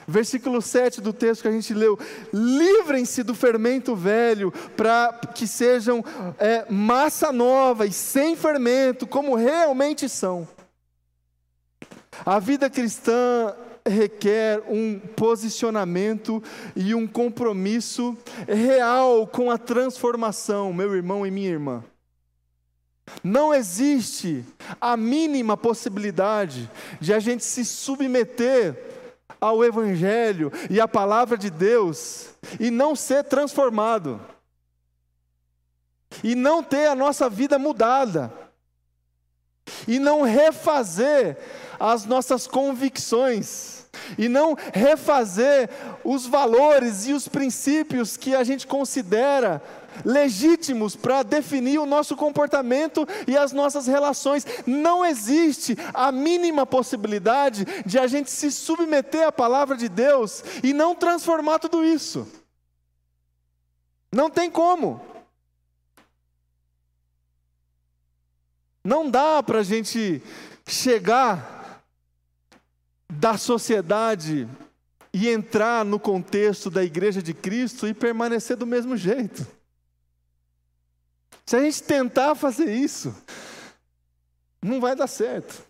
Versículo 0.07 0.61
7 0.61 1.01
do 1.01 1.13
texto 1.13 1.43
que 1.43 1.49
a 1.49 1.53
gente 1.53 1.73
leu: 1.73 1.99
livrem-se 2.33 3.23
do 3.23 3.35
fermento 3.35 3.97
velho, 3.97 4.53
para 4.77 5.19
que 5.35 5.47
sejam 5.47 6.05
é, 6.39 6.71
massa 6.71 7.33
nova 7.33 7.87
e 7.87 7.93
sem 7.93 8.37
fermento, 8.37 9.07
como 9.07 9.35
realmente 9.35 10.09
são. 10.09 10.47
A 12.25 12.39
vida 12.39 12.69
cristã 12.69 13.55
requer 13.87 14.63
um 14.69 14.99
posicionamento 14.99 16.43
e 16.75 16.95
um 16.95 17.07
compromisso 17.07 18.17
real 18.49 19.27
com 19.27 19.51
a 19.51 19.59
transformação, 19.59 20.73
meu 20.73 20.95
irmão 20.95 21.27
e 21.27 21.31
minha 21.31 21.51
irmã. 21.51 21.85
Não 23.23 23.53
existe 23.53 24.45
a 24.81 24.97
mínima 24.97 25.57
possibilidade 25.57 26.71
de 27.01 27.13
a 27.13 27.21
gente 27.21 27.45
se 27.45 27.65
submeter 27.65 28.75
ao 29.39 29.63
Evangelho 29.63 30.51
e 30.71 30.81
à 30.81 30.89
palavra 30.89 31.37
de 31.37 31.51
Deus 31.51 32.31
e 32.59 32.71
não 32.71 32.97
ser 32.97 33.25
transformado, 33.25 34.19
e 36.23 36.35
não 36.35 36.63
ter 36.63 36.87
a 36.87 36.95
nossa 36.95 37.29
vida 37.29 37.59
mudada, 37.59 38.33
e 39.87 39.99
não 39.99 40.23
refazer 40.23 41.37
as 41.79 42.05
nossas 42.05 42.47
convicções 42.47 43.85
e 44.19 44.29
não 44.29 44.57
refazer 44.73 45.71
os 46.03 46.27
valores 46.27 47.07
e 47.07 47.13
os 47.13 47.29
princípios 47.29 48.17
que 48.17 48.35
a 48.35 48.45
gente 48.45 48.67
considera 48.67 49.63
legítimos 50.05 50.97
para 50.97 51.23
definir 51.23 51.79
o 51.79 51.87
nosso 51.87 52.17
comportamento 52.17 53.07
e 53.27 53.37
as 53.37 53.53
nossas 53.53 53.87
relações. 53.87 54.45
Não 54.67 55.05
existe 55.05 55.77
a 55.93 56.11
mínima 56.11 56.67
possibilidade 56.67 57.65
de 57.87 57.99
a 57.99 58.07
gente 58.07 58.31
se 58.31 58.51
submeter 58.51 59.27
à 59.27 59.33
palavra 59.33 59.77
de 59.77 59.89
Deus 59.89 60.43
e 60.63 60.73
não 60.73 60.95
transformar 60.95 61.59
tudo 61.59 61.85
isso. 61.85 62.27
Não 64.11 64.31
tem 64.31 64.51
como. 64.51 65.01
Não 68.83 69.09
dá 69.11 69.43
para 69.43 69.61
a 69.61 69.65
gente 69.65 70.23
chegar 70.67 71.54
da 73.15 73.39
sociedade 73.39 74.49
e 75.13 75.29
entrar 75.29 75.85
no 75.85 75.99
contexto 75.99 76.69
da 76.69 76.83
igreja 76.83 77.23
de 77.23 77.33
Cristo 77.33 77.87
e 77.87 77.95
permanecer 77.95 78.57
do 78.57 78.67
mesmo 78.67 78.97
jeito. 78.97 79.47
Se 81.47 81.57
a 81.57 81.61
gente 81.61 81.83
tentar 81.83 82.35
fazer 82.35 82.75
isso, 82.75 83.15
não 84.61 84.81
vai 84.81 84.97
dar 84.97 85.07
certo. 85.07 85.63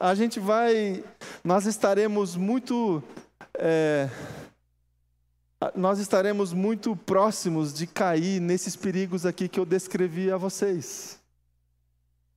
A 0.00 0.14
gente 0.14 0.40
vai, 0.40 1.04
nós 1.44 1.66
estaremos 1.66 2.34
muito, 2.36 3.02
é, 3.54 4.08
nós 5.74 5.98
estaremos 5.98 6.52
muito 6.52 6.96
próximos 6.96 7.72
de 7.72 7.86
cair 7.86 8.40
nesses 8.40 8.74
perigos 8.74 9.26
aqui 9.26 9.48
que 9.48 9.60
eu 9.60 9.66
descrevi 9.66 10.30
a 10.30 10.36
vocês. 10.36 11.20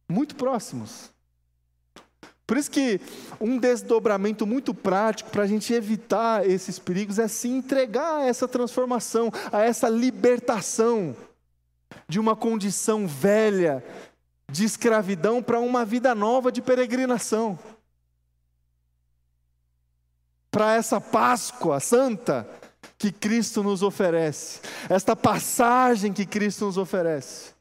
Muito 0.08 0.36
próximos. 0.36 1.12
Por 2.52 2.58
isso 2.58 2.70
que 2.70 3.00
um 3.40 3.58
desdobramento 3.58 4.46
muito 4.46 4.74
prático 4.74 5.30
para 5.30 5.44
a 5.44 5.48
gente 5.48 5.74
evitar 5.74 6.46
esses 6.46 6.78
perigos 6.78 7.18
é 7.18 7.26
se 7.26 7.48
entregar 7.48 8.18
a 8.18 8.26
essa 8.26 8.46
transformação, 8.46 9.32
a 9.54 9.62
essa 9.62 9.88
libertação 9.88 11.16
de 12.10 12.20
uma 12.20 12.36
condição 12.36 13.08
velha 13.08 13.82
de 14.50 14.66
escravidão 14.66 15.42
para 15.42 15.62
uma 15.62 15.86
vida 15.86 16.14
nova 16.14 16.52
de 16.52 16.62
peregrinação. 16.62 17.58
Para 20.52 20.76
essa 20.76 21.00
Páscoa 21.00 21.80
santa 21.80 22.46
que 22.98 23.14
Cristo 23.14 23.64
nos 23.64 23.82
oferece, 23.82 24.60
esta 24.90 25.16
passagem 25.16 26.12
que 26.12 26.26
Cristo 26.26 26.66
nos 26.66 26.78
oferece. 26.78 27.61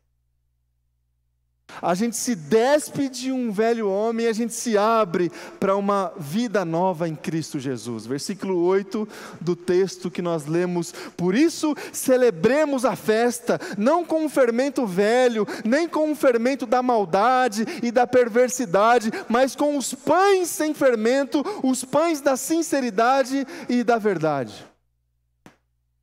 A 1.82 1.94
gente 1.94 2.16
se 2.16 2.34
despe 2.34 3.08
de 3.08 3.32
um 3.32 3.50
velho 3.50 3.88
homem 3.88 4.26
e 4.26 4.28
a 4.28 4.32
gente 4.32 4.54
se 4.54 4.76
abre 4.76 5.30
para 5.58 5.76
uma 5.76 6.12
vida 6.18 6.64
nova 6.64 7.08
em 7.08 7.14
Cristo 7.14 7.58
Jesus. 7.58 8.06
Versículo 8.06 8.62
8 8.64 9.08
do 9.40 9.56
texto 9.56 10.10
que 10.10 10.22
nós 10.22 10.46
lemos. 10.46 10.92
Por 11.16 11.34
isso, 11.34 11.74
celebremos 11.92 12.84
a 12.84 12.96
festa, 12.96 13.60
não 13.76 14.04
com 14.04 14.24
um 14.24 14.28
fermento 14.28 14.86
velho, 14.86 15.46
nem 15.64 15.88
com 15.88 16.10
um 16.10 16.14
fermento 16.14 16.66
da 16.66 16.82
maldade 16.82 17.64
e 17.82 17.90
da 17.90 18.06
perversidade, 18.06 19.10
mas 19.28 19.54
com 19.54 19.76
os 19.76 19.94
pães 19.94 20.48
sem 20.48 20.74
fermento, 20.74 21.44
os 21.62 21.84
pães 21.84 22.20
da 22.20 22.36
sinceridade 22.36 23.46
e 23.68 23.82
da 23.82 23.98
verdade. 23.98 24.66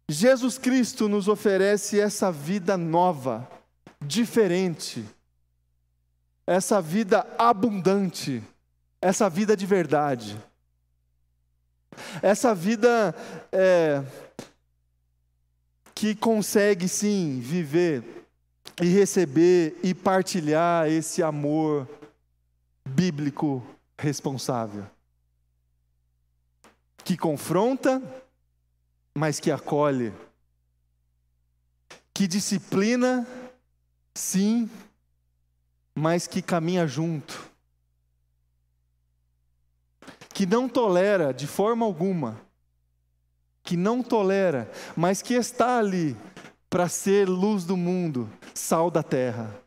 Jesus 0.09 0.57
Cristo 0.57 1.09
nos 1.09 1.27
oferece 1.27 1.99
essa 1.99 2.31
vida 2.31 2.77
nova, 2.77 3.47
diferente 4.01 5.05
essa 6.47 6.81
vida 6.81 7.27
abundante, 7.37 8.41
essa 9.01 9.29
vida 9.29 9.55
de 9.57 9.65
verdade, 9.65 10.41
essa 12.21 12.55
vida 12.55 13.13
é, 13.51 14.01
que 15.93 16.15
consegue 16.15 16.87
sim 16.87 17.41
viver 17.41 18.25
e 18.81 18.85
receber 18.85 19.77
e 19.83 19.93
partilhar 19.93 20.87
esse 20.87 21.21
amor 21.21 21.85
bíblico 22.87 23.61
responsável, 23.97 24.85
que 27.03 27.17
confronta, 27.17 28.01
mas 29.13 29.39
que 29.39 29.51
acolhe, 29.51 30.13
que 32.13 32.25
disciplina, 32.25 33.27
sim, 34.13 34.69
mas 35.97 36.27
que 36.27 36.43
caminha 36.43 36.85
junto, 36.85 37.49
que 40.29 40.45
não 40.45 40.69
tolera 40.69 41.33
de 41.33 41.47
forma 41.47 41.83
alguma, 41.83 42.39
que 43.63 43.75
não 43.75 44.03
tolera, 44.03 44.69
mas 44.95 45.23
que 45.23 45.33
está 45.33 45.79
ali 45.79 46.15
para 46.69 46.87
ser 46.87 47.27
luz 47.27 47.65
do 47.65 47.75
mundo, 47.75 48.29
sal 48.53 48.91
da 48.91 49.01
terra. 49.01 49.59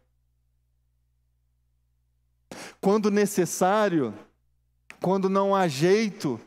Quando 2.81 3.11
necessário, 3.11 4.15
quando 5.01 5.29
não 5.29 5.53
há 5.53 5.67
jeito, 5.67 6.41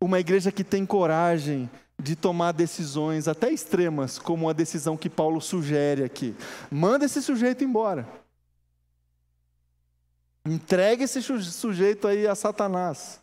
uma 0.00 0.20
igreja 0.20 0.52
que 0.52 0.62
tem 0.62 0.86
coragem 0.86 1.68
de 1.98 2.16
tomar 2.16 2.52
decisões 2.52 3.28
até 3.28 3.50
extremas, 3.50 4.18
como 4.18 4.48
a 4.48 4.52
decisão 4.52 4.96
que 4.96 5.08
Paulo 5.08 5.40
sugere 5.40 6.04
aqui. 6.04 6.34
Manda 6.70 7.04
esse 7.04 7.22
sujeito 7.22 7.64
embora. 7.64 8.06
Entregue 10.46 11.04
esse 11.04 11.22
sujeito 11.22 12.06
aí 12.06 12.26
a 12.26 12.34
Satanás, 12.34 13.20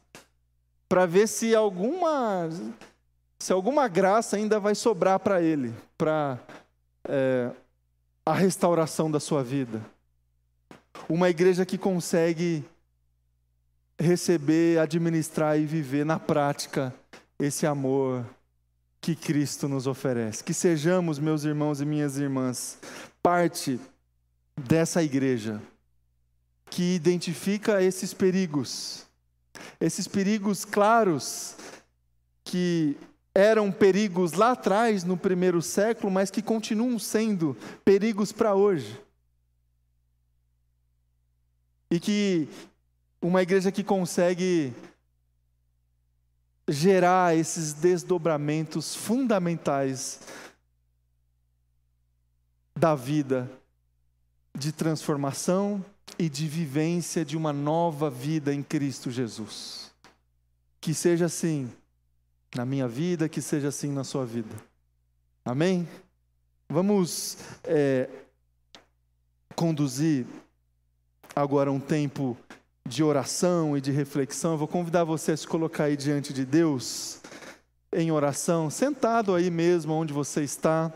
para 0.90 1.06
ver 1.06 1.28
se 1.28 1.54
alguma 1.54 2.50
se 3.38 3.52
alguma 3.52 3.88
graça 3.88 4.38
ainda 4.38 4.60
vai 4.60 4.76
sobrar 4.76 5.20
para 5.20 5.42
ele, 5.42 5.74
para 5.98 6.40
é, 7.08 7.52
a 8.26 8.34
restauração 8.34 9.10
da 9.10 9.20
sua 9.20 9.44
vida. 9.44 9.82
Uma 11.10 11.30
igreja 11.30 11.66
que 11.66 11.78
consegue 11.78 12.64
receber, 14.00 14.80
administrar 14.80 15.60
e 15.60 15.66
viver 15.66 16.06
na 16.06 16.20
prática 16.20 16.94
esse 17.40 17.66
amor 17.66 18.26
que 19.02 19.16
Cristo 19.16 19.68
nos 19.68 19.88
oferece. 19.88 20.44
Que 20.44 20.54
sejamos, 20.54 21.18
meus 21.18 21.44
irmãos 21.44 21.82
e 21.82 21.86
minhas 21.86 22.18
irmãs, 22.18 22.78
parte 23.22 23.80
dessa 24.56 25.02
igreja 25.02 25.60
que 26.70 26.96
identifica 26.96 27.82
esses 27.82 28.14
perigos, 28.14 29.06
esses 29.80 30.08
perigos 30.08 30.64
claros 30.64 31.58
que 32.46 32.96
eram 33.34 33.72
perigos 33.72 34.34
lá 34.34 34.52
atrás, 34.52 35.04
no 35.04 35.18
primeiro 35.18 35.62
século, 35.62 36.12
mas 36.12 36.30
que 36.30 36.42
continuam 36.42 36.98
sendo 37.00 37.58
perigos 37.84 38.32
para 38.32 38.54
hoje. 38.56 39.00
E 41.90 42.00
que 42.00 42.48
uma 43.22 43.42
igreja 43.42 43.72
que 43.72 43.84
consegue 43.84 44.74
gerar 46.72 47.36
esses 47.36 47.74
desdobramentos 47.74 48.96
fundamentais 48.96 50.20
da 52.76 52.96
vida 52.96 53.52
de 54.58 54.72
transformação 54.72 55.84
e 56.18 56.30
de 56.30 56.48
vivência 56.48 57.26
de 57.26 57.36
uma 57.36 57.52
nova 57.52 58.10
vida 58.10 58.54
em 58.54 58.64
Cristo 58.64 59.12
Jesus. 59.12 59.92
Que 60.80 60.94
seja 60.94 61.26
assim 61.26 61.70
na 62.56 62.66
minha 62.66 62.88
vida, 62.88 63.30
que 63.30 63.42
seja 63.42 63.68
assim 63.68 63.92
na 63.92 64.04
sua 64.04 64.26
vida. 64.26 64.56
Amém? 65.44 65.88
Vamos 66.70 67.38
é, 67.64 68.10
conduzir 69.56 70.26
agora 71.36 71.72
um 71.72 71.80
tempo 71.80 72.38
de 72.88 73.04
oração 73.04 73.78
e 73.78 73.82
de 73.82 73.92
reflexão, 73.92 74.54
eu 74.54 74.58
vou 74.58 74.68
convidar 74.68 75.04
você 75.04 75.32
a 75.32 75.38
se 75.38 75.48
colocar 75.48 75.86
aí 75.86 75.96
diante 75.96 76.34
de 76.34 76.46
Deus, 76.46 77.22
em 77.94 78.12
oração, 78.12 78.70
sentado 78.70 79.36
aí 79.36 79.50
mesmo 79.50 79.94
onde 79.94 80.14
você 80.14 80.44
está. 80.44 80.92